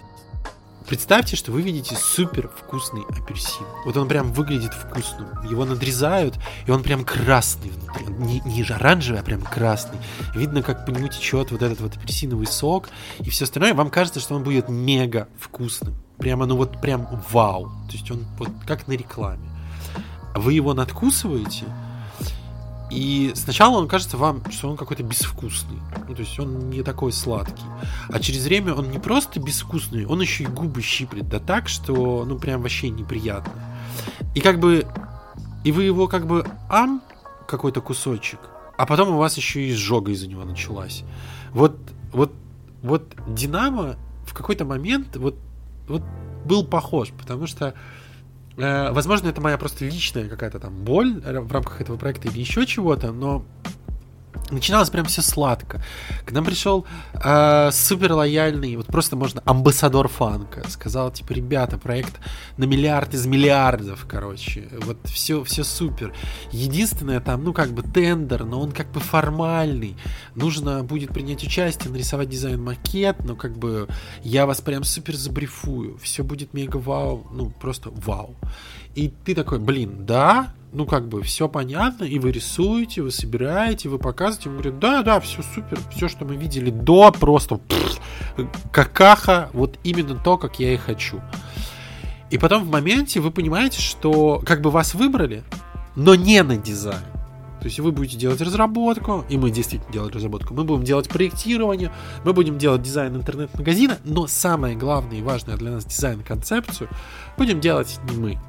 [0.87, 3.65] Представьте, что вы видите супер вкусный апельсин.
[3.85, 5.27] Вот он прям выглядит вкусным.
[5.49, 6.35] Его надрезают,
[6.67, 8.05] и он прям красный внутри.
[8.05, 9.97] Он не, не же оранжевый, а прям красный.
[10.35, 13.73] Видно, как по нему течет вот этот вот апельсиновый сок и все остальное.
[13.73, 15.95] Вам кажется, что он будет мега вкусным.
[16.19, 17.71] Прямо, ну вот прям вау.
[17.87, 19.49] То есть он вот как на рекламе.
[20.35, 21.65] Вы его надкусываете,
[22.91, 25.79] и сначала он кажется вам, что он какой-то безвкусный.
[26.07, 27.63] Ну, то есть он не такой сладкий.
[28.09, 31.27] А через время он не просто безвкусный, он еще и губы щиплет.
[31.27, 33.53] Да так, что ну прям вообще неприятно.
[34.33, 34.85] И как бы...
[35.63, 37.01] И вы его как бы ам,
[37.47, 38.39] какой-то кусочек,
[38.77, 41.03] а потом у вас еще и изжога из-за него началась.
[41.53, 41.75] Вот,
[42.13, 42.31] вот,
[42.83, 43.95] вот Динамо
[44.27, 45.35] в какой-то момент вот,
[45.87, 46.03] вот
[46.45, 47.73] был похож, потому что
[48.57, 53.11] Возможно, это моя просто личная какая-то там боль в рамках этого проекта или еще чего-то,
[53.11, 53.45] но
[54.51, 55.81] начиналось прям все сладко.
[56.25, 62.19] К нам пришел э, супер лояльный, вот просто можно амбассадор фанка, сказал типа, ребята, проект
[62.57, 66.13] на миллиард из миллиардов, короче, вот все, все супер.
[66.51, 69.95] Единственное там, ну как бы тендер, но он как бы формальный,
[70.35, 73.87] нужно будет принять участие, нарисовать дизайн-макет, но как бы
[74.23, 78.35] я вас прям супер забрифую, все будет мега вау, ну просто вау.
[78.95, 83.87] И ты такой, блин, да, ну, как бы, все понятно, и вы рисуете, вы собираете,
[83.87, 87.99] вы показываете, вы говорите, да, да, все супер, все, что мы видели до, просто пфф,
[88.71, 91.21] какаха, вот именно то, как я и хочу.
[92.29, 95.43] И потом в моменте вы понимаете, что как бы вас выбрали,
[95.95, 97.03] но не на дизайн.
[97.59, 101.91] То есть вы будете делать разработку, и мы действительно делать разработку, мы будем делать проектирование,
[102.23, 106.89] мы будем делать дизайн интернет-магазина, но самое главное и важное для нас дизайн-концепцию
[107.37, 108.39] будем делать не мы,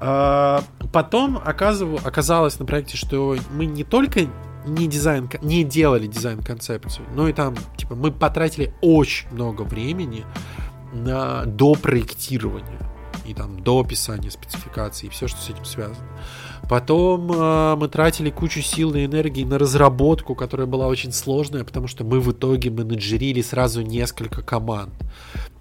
[0.00, 4.26] а, потом оказалось на проекте, что мы не только
[4.66, 10.24] не дизайн, не делали дизайн-концепцию, но и там, типа, мы потратили очень много времени
[10.92, 12.78] на до проектирования
[13.26, 16.06] и там до описания спецификации и все, что с этим связано.
[16.68, 21.86] Потом э, мы тратили кучу сил и энергии на разработку, которая была очень сложная, потому
[21.86, 24.92] что мы в итоге менеджерили сразу несколько команд.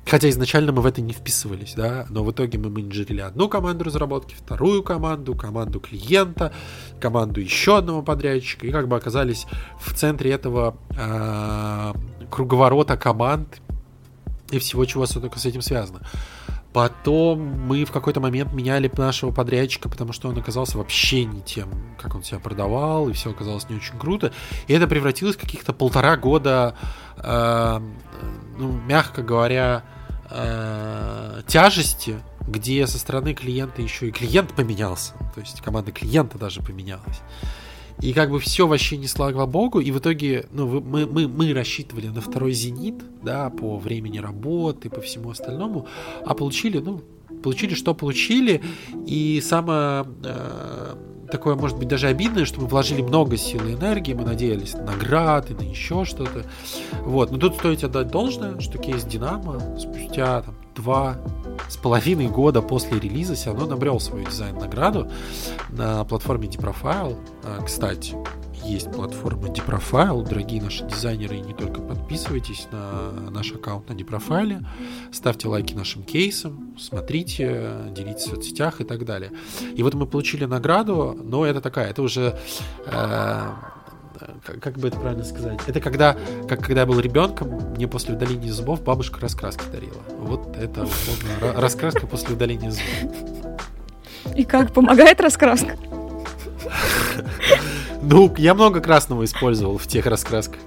[0.07, 3.85] Хотя изначально мы в это не вписывались, да, но в итоге мы менеджерили одну команду
[3.85, 6.53] разработки, вторую команду, команду клиента,
[6.99, 9.47] команду еще одного подрядчика, и как бы оказались
[9.79, 11.93] в центре этого э,
[12.29, 13.61] круговорота команд
[14.51, 16.01] и всего, чего только с этим связано.
[16.71, 21.69] Потом мы в какой-то момент меняли нашего подрядчика, потому что он оказался вообще не тем,
[21.97, 24.33] как он себя продавал, и все оказалось не очень круто.
[24.67, 26.75] И это превратилось в каких-то полтора года,
[27.17, 27.79] э,
[28.57, 29.83] ну, мягко говоря,
[30.29, 32.15] э, тяжести,
[32.47, 35.13] где со стороны клиента еще и клиент поменялся.
[35.33, 37.21] То есть команда клиента даже поменялась.
[38.01, 41.53] И как бы все вообще не слава богу, и в итоге, ну, мы, мы, мы
[41.53, 45.87] рассчитывали на второй зенит, да, по времени работы, по всему остальному,
[46.25, 47.01] а получили, ну,
[47.41, 48.61] получили, что получили,
[49.07, 50.95] и самое э,
[51.31, 54.83] такое, может быть, даже обидное, что мы вложили много сил и энергии, мы надеялись на
[54.83, 56.45] награды, на еще что-то,
[57.01, 61.17] вот, но тут стоит отдать должное, что кейс Динамо спустя там, два
[61.69, 65.09] с половиной года после релиза все равно набрел свою дизайн-награду
[65.69, 67.17] на платформе Deprofile.
[67.65, 68.15] Кстати,
[68.65, 70.27] есть платформа Deprofile.
[70.27, 74.65] Дорогие наши дизайнеры, не только подписывайтесь на наш аккаунт на Deprofile,
[75.11, 79.31] ставьте лайки нашим кейсам, смотрите, делитесь в соцсетях и так далее.
[79.75, 82.37] И вот мы получили награду, но это такая, это уже
[82.87, 83.49] э,
[84.45, 85.59] как, как бы это правильно сказать?
[85.67, 90.01] Это когда, как когда я был ребенком, мне после удаления зубов бабушка раскраски дарила.
[90.19, 93.15] Вот это условно раскраска после удаления зубов.
[94.35, 95.77] И как, помогает раскраска?
[98.07, 100.59] Ну, я много красного использовал в тех раскрасках.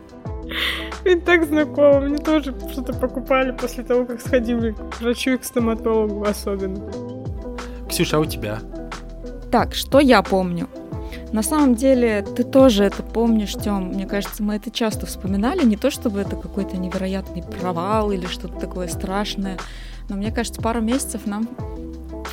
[1.05, 2.01] Это так знакомо.
[2.01, 6.91] Мне тоже что-то покупали после того, как сходили к врачу и к стоматологу особенно.
[7.89, 8.59] Ксюша, а у тебя?
[9.53, 10.69] Так, что я помню?
[11.33, 13.91] На самом деле, ты тоже это помнишь, Тём.
[13.91, 15.65] Мне кажется, мы это часто вспоминали.
[15.65, 19.59] Не то, чтобы это какой-то невероятный провал или что-то такое страшное.
[20.09, 21.49] Но мне кажется, пару месяцев нам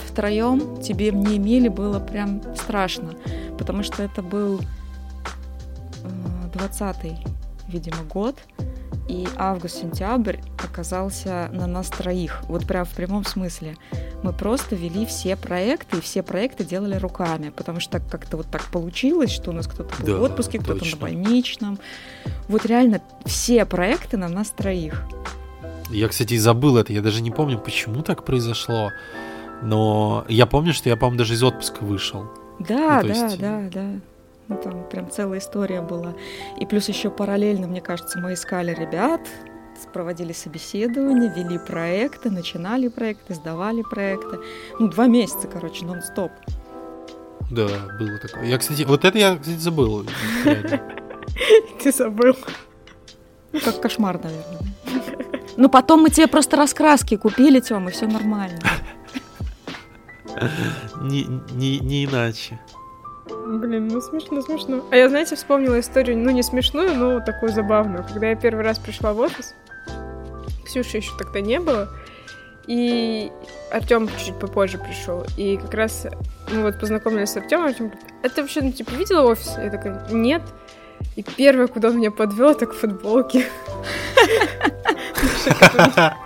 [0.08, 3.14] втроем, тебе, мне Миле, было прям страшно.
[3.58, 4.62] Потому что это был
[6.08, 7.18] э, 20-й,
[7.68, 8.36] видимо, год.
[9.08, 12.41] И август-сентябрь оказался на нас троих.
[12.47, 13.76] Вот прям в прямом смысле.
[14.24, 17.49] Мы просто вели все проекты, и все проекты делали руками.
[17.56, 20.80] Потому что как-то вот так получилось, что у нас кто-то был Да, в отпуске, кто-то
[20.80, 20.97] точно.
[20.97, 21.80] на больничном.
[22.47, 25.03] Вот реально все проекты на нас троих.
[25.91, 26.91] Я, кстати, и забыл это.
[26.91, 28.91] Я даже не помню, почему так произошло.
[29.62, 32.26] Но я помню, что я, по-моему, даже из отпуска вышел.
[32.60, 33.86] Да, Ну, да, есть- да, да.
[34.48, 36.14] Ну, там прям целая история была.
[36.60, 39.22] И плюс еще параллельно, мне кажется, мы искали ребят,
[39.93, 44.39] проводили собеседования, вели проекты, начинали проекты, сдавали проекты.
[44.80, 46.32] Ну, два месяца, короче, нон-стоп.
[47.52, 47.68] Да,
[48.00, 48.46] было такое.
[48.46, 50.06] Я, кстати, вот это я, кстати, забыл.
[51.84, 52.36] Ты забыл.
[53.52, 54.60] Ну, как кошмар, наверное.
[55.58, 58.60] Ну, потом мы тебе просто раскраски купили, Тём, и все нормально.
[61.02, 61.24] Не,
[61.54, 62.60] не, не иначе.
[63.28, 64.84] Блин, ну смешно, смешно.
[64.91, 68.03] А я, знаете, вспомнила историю, ну не смешную, но такую забавную.
[68.03, 69.55] Когда я первый раз пришла в офис,
[70.65, 71.89] Ксюши еще тогда не было,
[72.67, 73.32] и
[73.71, 75.26] Артем чуть попозже пришел.
[75.38, 76.07] И как раз
[76.51, 79.55] мы вот познакомились с Артемом, Артем говорит, а ты вообще, ну, типа, видела офис?
[79.57, 80.41] Я такая, нет.
[81.15, 83.45] И первое, куда он меня подвел, так футболки.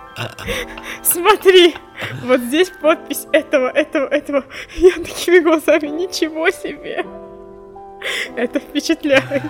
[1.02, 1.74] Смотри,
[2.24, 4.44] вот здесь подпись этого, этого, этого.
[4.76, 7.04] Я такими глазами, ничего себе.
[8.36, 9.42] Это впечатляет.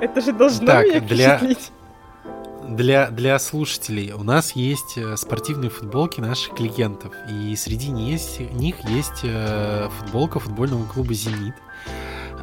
[0.00, 1.72] Это же должно Так, меня для- впечатлить.
[2.68, 8.20] Для, для слушателей у нас есть э, спортивные футболки наших клиентов, и среди них,
[8.52, 11.54] них есть э, футболка футбольного клуба «Зенит»,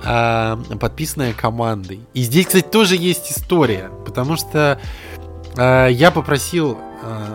[0.05, 2.01] а, подписанная командой.
[2.13, 4.79] И здесь, кстати, тоже есть история, потому что
[5.57, 6.77] э, я попросил,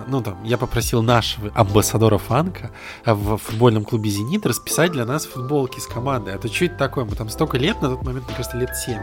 [0.07, 2.71] ну там, я попросил нашего амбассадора Фанка
[3.05, 6.35] э, в футбольном клубе «Зенит» расписать для нас футболки с командой.
[6.35, 7.05] А то что это такое?
[7.05, 8.99] Мы там столько лет, на тот момент, мне кажется, лет 7,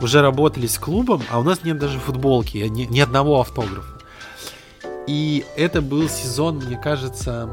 [0.00, 3.98] уже работали с клубом, а у нас нет даже футболки, ни, ни одного автографа.
[5.06, 7.48] И это был сезон, мне кажется,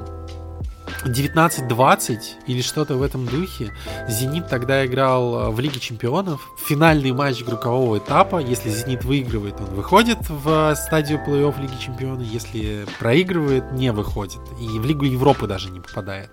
[1.04, 3.72] 19-20 или что-то в этом духе.
[4.08, 6.50] Зенит тогда играл э, в Лиге Чемпионов.
[6.68, 8.38] Финальный матч группового этапа.
[8.38, 12.28] Если Зенит выигрывает, он выходит в э, стадию плей-офф Лиги Чемпионов.
[12.28, 14.42] Если проигрывает, не выходит.
[14.60, 16.30] И в Лигу Европы даже не попадает.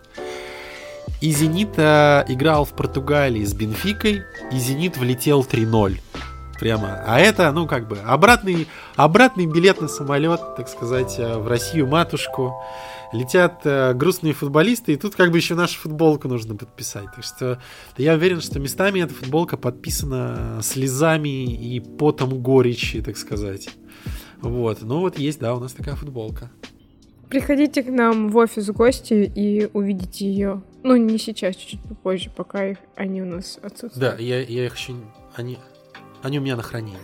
[1.20, 5.98] И Зенит э, играл в Португалии с Бенфикой, и Зенит влетел 3-0.
[6.58, 7.02] Прямо.
[7.04, 12.54] А это, ну, как бы, обратный, обратный билет на самолет, так сказать, в Россию матушку.
[13.12, 17.06] Летят э, грустные футболисты, и тут как бы еще нашу футболку нужно подписать.
[17.14, 17.60] Так что
[17.98, 23.68] я уверен, что местами эта футболка подписана слезами и потом горечи, так сказать.
[24.40, 24.78] Вот.
[24.82, 26.50] Ну вот есть, да, у нас такая футболка.
[27.28, 30.62] Приходите к нам в офис в гости и увидите ее.
[30.82, 34.20] Ну, не сейчас, чуть-чуть попозже, пока их, они у нас Да, отсутствуют.
[34.20, 34.94] я, я их еще...
[35.34, 35.58] Они,
[36.22, 36.98] они у меня на хранении.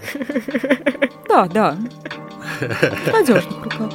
[1.29, 1.79] Да, да.
[2.61, 3.93] В надежных руках.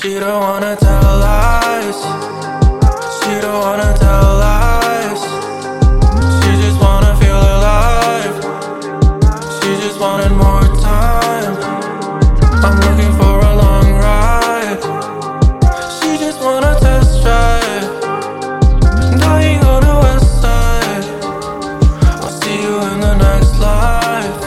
[0.00, 1.98] She don't wanna tell lies.
[3.18, 5.20] She don't wanna tell lies.
[6.40, 8.34] She just wanna feel alive.
[9.58, 11.54] She just wanted more time.
[12.66, 14.80] I'm looking for a long ride.
[15.96, 17.86] She just wanna test drive.
[19.20, 21.04] Dying on the west side.
[22.22, 24.38] I'll see you in the next life.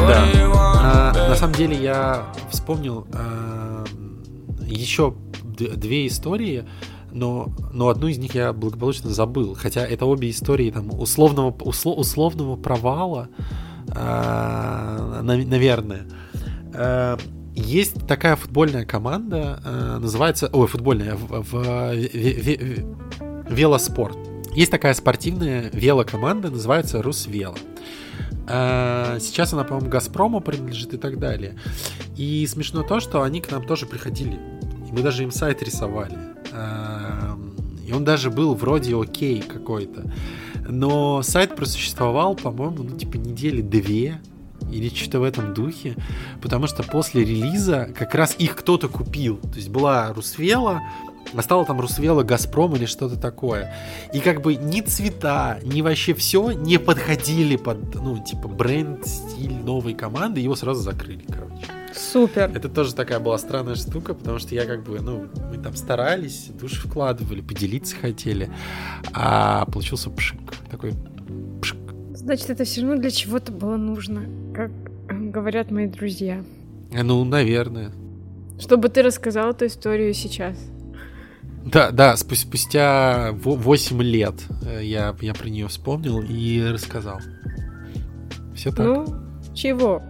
[0.00, 0.20] What Да.
[0.24, 1.28] do you want, А, babe?
[1.30, 3.29] на самом деле я вспомнил а,
[4.81, 5.15] еще
[5.57, 6.65] две истории,
[7.11, 9.55] но, но одну из них я благополучно забыл.
[9.55, 13.29] Хотя это обе истории там условного, усло- условного провала,
[15.21, 16.07] нав- наверное.
[16.73, 17.17] А,
[17.53, 20.49] есть такая футбольная команда, а, называется...
[20.53, 21.55] Ой, футбольная, в, в-
[21.95, 24.17] ве- ве- ве- велоспорт.
[24.55, 27.55] Есть такая спортивная велокоманда, называется Русвело.
[28.47, 31.57] А, Сейчас она, по-моему, Газпрому принадлежит и так далее.
[32.15, 34.39] И смешно то, что они к нам тоже приходили.
[34.91, 36.17] Мы даже им сайт рисовали.
[36.51, 37.37] А,
[37.87, 40.11] И он даже был вроде окей какой-то.
[40.67, 44.21] Но сайт просуществовал, по-моему, ну, типа недели две
[44.71, 45.95] или что-то в этом духе,
[46.41, 49.37] потому что после релиза как раз их кто-то купил.
[49.37, 50.81] То есть была Русвела,
[51.33, 53.73] а стало там Русвела, Газпром или что-то такое.
[54.13, 59.53] И как бы ни цвета, ни вообще все не подходили под, ну, типа, бренд, стиль
[59.53, 61.65] новой команды, его сразу закрыли, короче.
[61.93, 62.51] Супер.
[62.55, 66.47] Это тоже такая была странная штука, потому что я как бы, ну, мы там старались,
[66.47, 68.49] души вкладывали, поделиться хотели,
[69.13, 70.39] а получился пшик.
[70.69, 70.93] Такой
[71.61, 71.77] пшик.
[72.13, 74.71] Значит, это все равно для чего-то было нужно, как
[75.31, 76.43] говорят мои друзья.
[76.91, 77.91] Ну, наверное.
[78.59, 80.55] Чтобы ты рассказал эту историю сейчас.
[81.65, 84.33] Да, да, спу- спустя 8 лет
[84.65, 87.19] э, я, я про нее вспомнил и рассказал.
[88.55, 88.85] Все так.
[88.85, 89.05] Ну,
[89.53, 90.01] чего?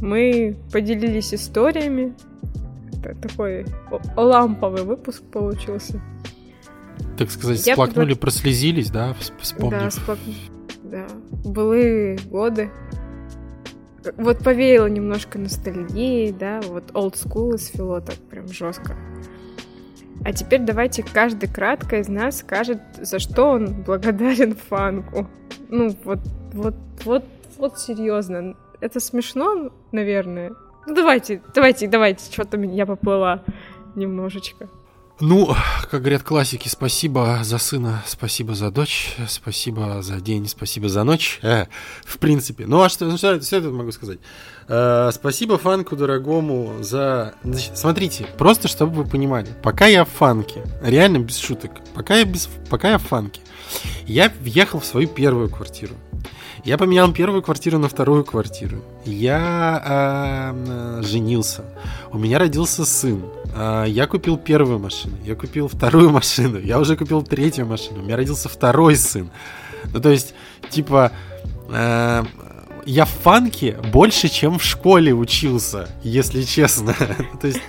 [0.00, 2.14] Мы поделились историями.
[3.04, 3.66] Это такой
[4.16, 6.00] ламповый выпуск получился.
[7.16, 9.92] так сказать, я сплакнули, предлаг- прослезились, да, вс- Да, вспомнив.
[9.94, 10.18] спок-
[10.82, 11.06] да.
[11.44, 12.70] Былые годы.
[14.16, 18.96] Вот повеяло немножко ностальгии, да, вот old school из фило так прям жестко.
[20.26, 25.28] А теперь давайте каждый кратко из нас скажет, за что он благодарен фанку.
[25.68, 26.18] Ну, вот,
[26.52, 26.74] вот,
[27.04, 27.24] вот,
[27.58, 28.56] вот серьезно.
[28.80, 30.52] Это смешно, наверное.
[30.84, 33.44] Ну, давайте, давайте, давайте, что-то я поплыла
[33.94, 34.68] немножечко.
[35.18, 35.54] Ну,
[35.90, 41.38] как говорят классики, спасибо за сына, спасибо за дочь, спасибо за день, спасибо за ночь.
[41.42, 41.64] Э,
[42.04, 42.66] в принципе.
[42.66, 44.18] Ну, а что, ну, что, что я тут могу сказать?
[44.68, 47.32] Э, спасибо фанку дорогому за...
[47.44, 52.26] Значит, смотрите, просто чтобы вы понимали, пока я в фанке, реально без шуток, пока я,
[52.26, 52.50] без...
[52.68, 53.40] пока я в фанке,
[54.06, 55.94] я въехал в свою первую квартиру.
[56.64, 58.82] Я поменял первую квартиру на вторую квартиру.
[59.04, 61.64] Я э, женился.
[62.10, 63.22] У меня родился сын.
[63.54, 65.16] Э, я купил первую машину.
[65.24, 66.58] Я купил вторую машину.
[66.58, 68.00] Я уже купил третью машину.
[68.00, 69.30] У меня родился второй сын.
[69.92, 70.34] Ну, то есть,
[70.70, 71.12] типа,
[71.70, 72.24] э,
[72.84, 76.94] я в фанке больше, чем в школе учился, если честно.
[77.40, 77.60] То есть,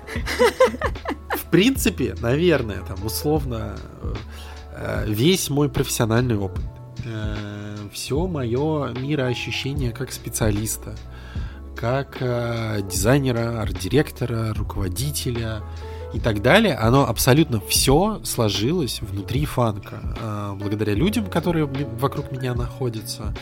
[1.35, 4.13] в принципе, наверное, там, условно, э,
[5.05, 6.63] весь мой профессиональный опыт.
[7.91, 10.95] Все мое мироощущение как специалиста,
[11.75, 15.61] как э, дизайнера, арт-директора, руководителя
[16.13, 22.55] и так далее, оно абсолютно все сложилось внутри фанка, э, благодаря людям, которые вокруг меня
[22.55, 23.33] находятся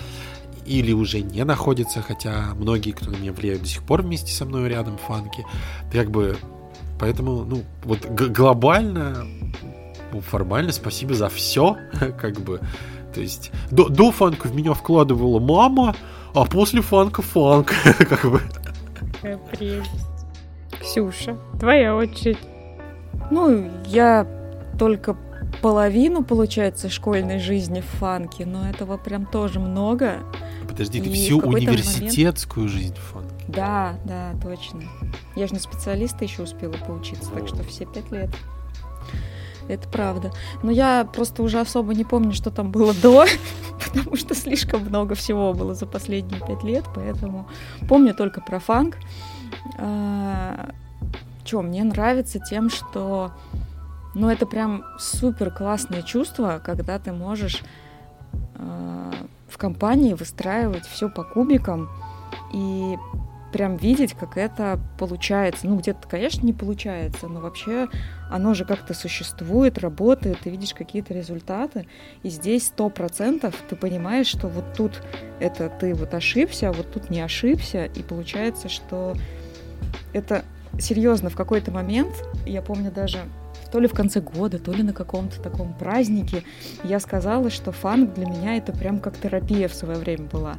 [0.66, 4.46] или уже не находятся, хотя многие, кто на меня влияют до сих пор вместе со
[4.46, 5.46] мной рядом в фанке,
[5.92, 6.38] как бы,
[7.00, 9.26] поэтому, ну, вот глобально,
[10.22, 11.78] формально спасибо за все,
[12.20, 12.62] как бы,
[13.14, 15.96] то есть до, до фанка в меня вкладывала мама,
[16.34, 17.74] а после фанка фанк.
[17.98, 18.42] как бы.
[19.14, 19.90] Какая прелесть.
[20.82, 22.38] Ксюша, твоя очередь.
[23.32, 24.28] Ну, я
[24.78, 25.18] только
[25.62, 30.20] половину, получается, школьной жизни в фанке, но этого прям тоже много.
[30.68, 33.46] Подожди, ты И всю университетскую жизнь в фанке.
[33.48, 34.84] Да, да, точно.
[35.36, 38.30] Я же на специалиста еще успела поучиться, так что все пять лет.
[39.68, 40.32] Это правда.
[40.64, 43.26] Но я просто уже особо не помню, что там было до,
[43.86, 47.48] потому что слишком много всего было за последние пять лет, поэтому
[47.90, 48.98] помню только про фанк.
[51.44, 53.32] Че, мне нравится тем, что
[54.16, 57.62] ну, это прям супер классное чувство, когда ты можешь
[58.56, 59.12] э,
[59.48, 61.90] в компании выстраивать все по кубикам
[62.54, 62.96] и
[63.56, 65.66] прям видеть, как это получается.
[65.66, 67.88] Ну, где-то, конечно, не получается, но вообще
[68.30, 71.88] оно же как-то существует, работает, ты видишь какие-то результаты,
[72.22, 75.02] и здесь сто процентов ты понимаешь, что вот тут
[75.40, 79.16] это ты вот ошибся, а вот тут не ошибся, и получается, что
[80.12, 80.44] это
[80.78, 82.14] серьезно в какой-то момент,
[82.46, 83.20] я помню даже
[83.72, 86.44] то ли в конце года, то ли на каком-то таком празднике,
[86.84, 90.58] я сказала, что фанк для меня это прям как терапия в свое время была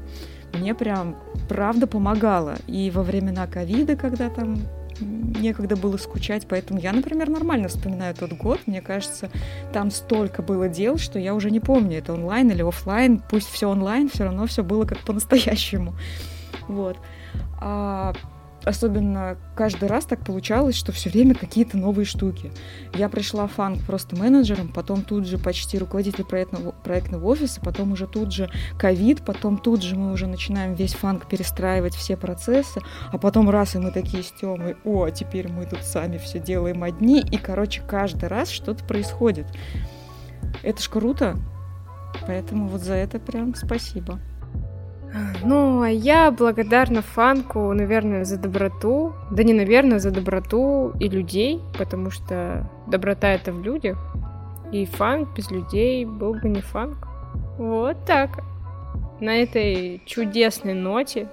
[0.56, 1.16] мне прям
[1.48, 2.56] правда помогало.
[2.66, 4.58] И во времена ковида, когда там
[5.00, 8.60] некогда было скучать, поэтому я, например, нормально вспоминаю тот год.
[8.66, 9.30] Мне кажется,
[9.72, 13.22] там столько было дел, что я уже не помню, это онлайн или офлайн.
[13.30, 15.94] Пусть все онлайн, все равно все было как по-настоящему.
[16.68, 16.98] Вот.
[17.60, 18.14] А
[18.66, 22.50] особенно каждый раз так получалось, что все время какие-то новые штуки.
[22.94, 27.92] Я пришла в фанк просто менеджером, потом тут же почти руководитель проектного, проектного офиса, потом
[27.92, 32.80] уже тут же ковид, потом тут же мы уже начинаем весь фанк перестраивать все процессы,
[33.12, 36.82] а потом раз и мы такие с Тёмой, о, теперь мы тут сами все делаем
[36.82, 39.46] одни, и, короче, каждый раз что-то происходит.
[40.64, 41.36] Это ж круто,
[42.26, 44.18] поэтому вот за это прям спасибо.
[45.44, 49.12] Ну, а я благодарна фанку, наверное, за доброту.
[49.30, 53.98] Да не, наверное, за доброту и людей, потому что доброта это в людях.
[54.72, 57.06] И фанк без людей был бы не фанк.
[57.58, 58.40] Вот так.
[59.20, 61.28] На этой чудесной ноте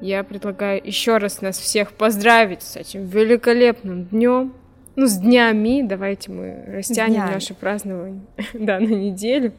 [0.00, 4.52] я предлагаю еще раз нас всех поздравить с этим великолепным днем.
[4.96, 7.32] Ну, с днями, давайте мы растянем днями.
[7.32, 8.20] наше празднование,
[8.54, 9.52] да, на неделю.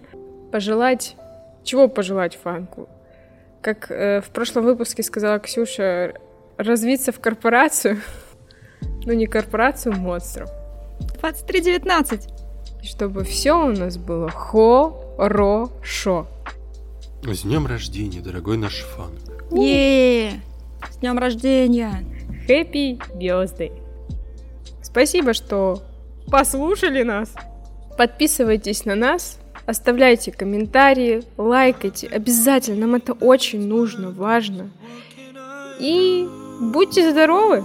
[0.51, 1.17] Пожелать,
[1.63, 2.87] чего пожелать фанку?
[3.65, 6.13] Как э, в прошлом выпуске сказала Ксюша,
[6.55, 7.99] развиться в корпорацию,
[9.07, 10.51] ну не корпорацию монстров,
[11.19, 12.29] 23.19.
[12.83, 16.27] и чтобы все у нас было хорошо.
[17.23, 19.09] С днем рождения, дорогой наш фан.
[19.51, 20.39] е
[20.87, 22.05] С днем рождения!
[22.47, 23.71] Happy birthday!
[24.83, 25.81] Спасибо, что
[26.27, 27.33] послушали нас.
[27.97, 32.07] Подписывайтесь на нас, оставляйте комментарии, лайкайте.
[32.07, 34.69] Обязательно, нам это очень нужно, важно.
[35.79, 36.27] И
[36.61, 37.63] будьте здоровы.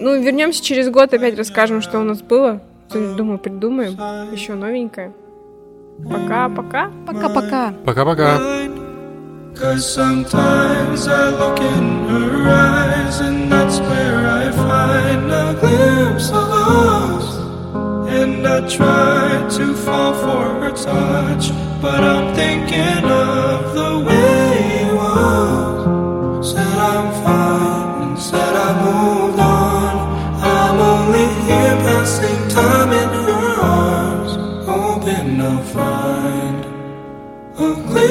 [0.00, 2.62] Ну, вернемся через год, опять расскажем, что у нас было.
[2.88, 3.92] Что-нибудь, Думаю, придумаем.
[4.32, 5.12] Еще новенькое.
[6.08, 6.90] Пока-пока.
[7.06, 7.74] Пока-пока!
[7.84, 8.38] Пока-пока.
[9.54, 16.48] Cause sometimes I look in her eyes and that's where I find a glimpse of
[16.50, 17.19] us.
[18.50, 24.48] I try to fall for her touch, but I'm thinking of the way
[24.82, 26.50] it was.
[26.50, 29.94] Said I'm fine and said I moved on.
[30.42, 34.32] I'm only here passing time in her arms,
[34.66, 36.64] hoping I'll find
[37.54, 38.10] a glimpse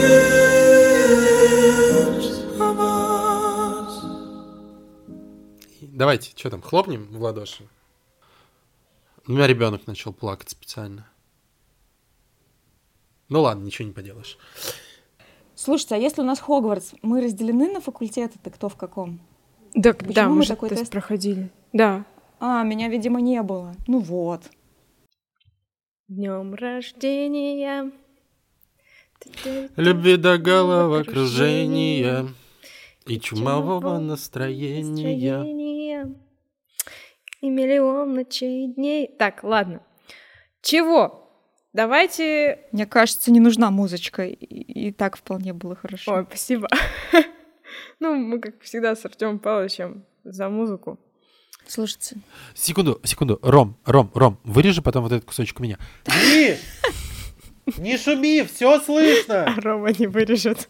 [2.67, 3.93] of us.
[5.81, 7.67] Давайте, что там, хлопнем в ладоши?
[9.30, 11.07] У меня ребенок начал плакать специально.
[13.30, 14.39] Ну ладно, ничего не поделаешь.
[15.53, 19.19] Слушайте, а если у нас Хогвартс, мы разделены на факультеты-то кто в каком?
[19.75, 21.51] Да, Почему да, мы мы же такой тест тест- проходили.
[21.73, 22.05] Да.
[22.39, 23.75] А, меня, видимо, не было.
[23.86, 24.49] Ну вот.
[26.07, 27.91] Днем рождения.
[29.75, 32.30] Любви до головокружения
[33.05, 35.03] и чумового настроения.
[35.03, 36.15] настроения.
[37.41, 39.07] И миллион ночей и дней.
[39.17, 39.81] Так, ладно.
[40.61, 41.31] Чего?
[41.73, 42.59] Давайте...
[42.71, 44.25] Мне кажется, не нужна музычка.
[44.25, 46.13] И, и так вполне было хорошо.
[46.13, 46.67] Ой, спасибо.
[47.99, 50.99] Ну, мы, как всегда, с Артемом Павловичем за музыку.
[51.67, 52.15] Слушайте,
[52.55, 53.37] Секунду, секунду.
[53.43, 55.77] Ром, Ром, Ром, вырежи потом вот этот кусочек у меня.
[56.07, 56.57] Не!
[57.77, 59.43] Не шуми, все слышно!
[59.45, 60.67] А Рома не вырежет.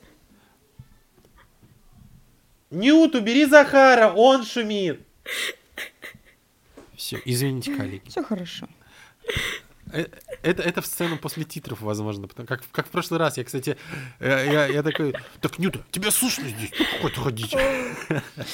[2.70, 4.99] Нют, убери Захара, он шумит.
[7.00, 8.10] Все, извините, коллеги.
[8.10, 8.68] все хорошо.
[9.93, 10.06] Э,
[10.43, 12.28] Это, это в сцену после титров, возможно.
[12.28, 13.38] Потому, как, как в прошлый раз.
[13.38, 13.78] Я, кстати,
[14.20, 16.72] э, я, я такой, так, Нюта, тебя слышно здесь?
[16.78, 17.56] Ну, какой-то ходить.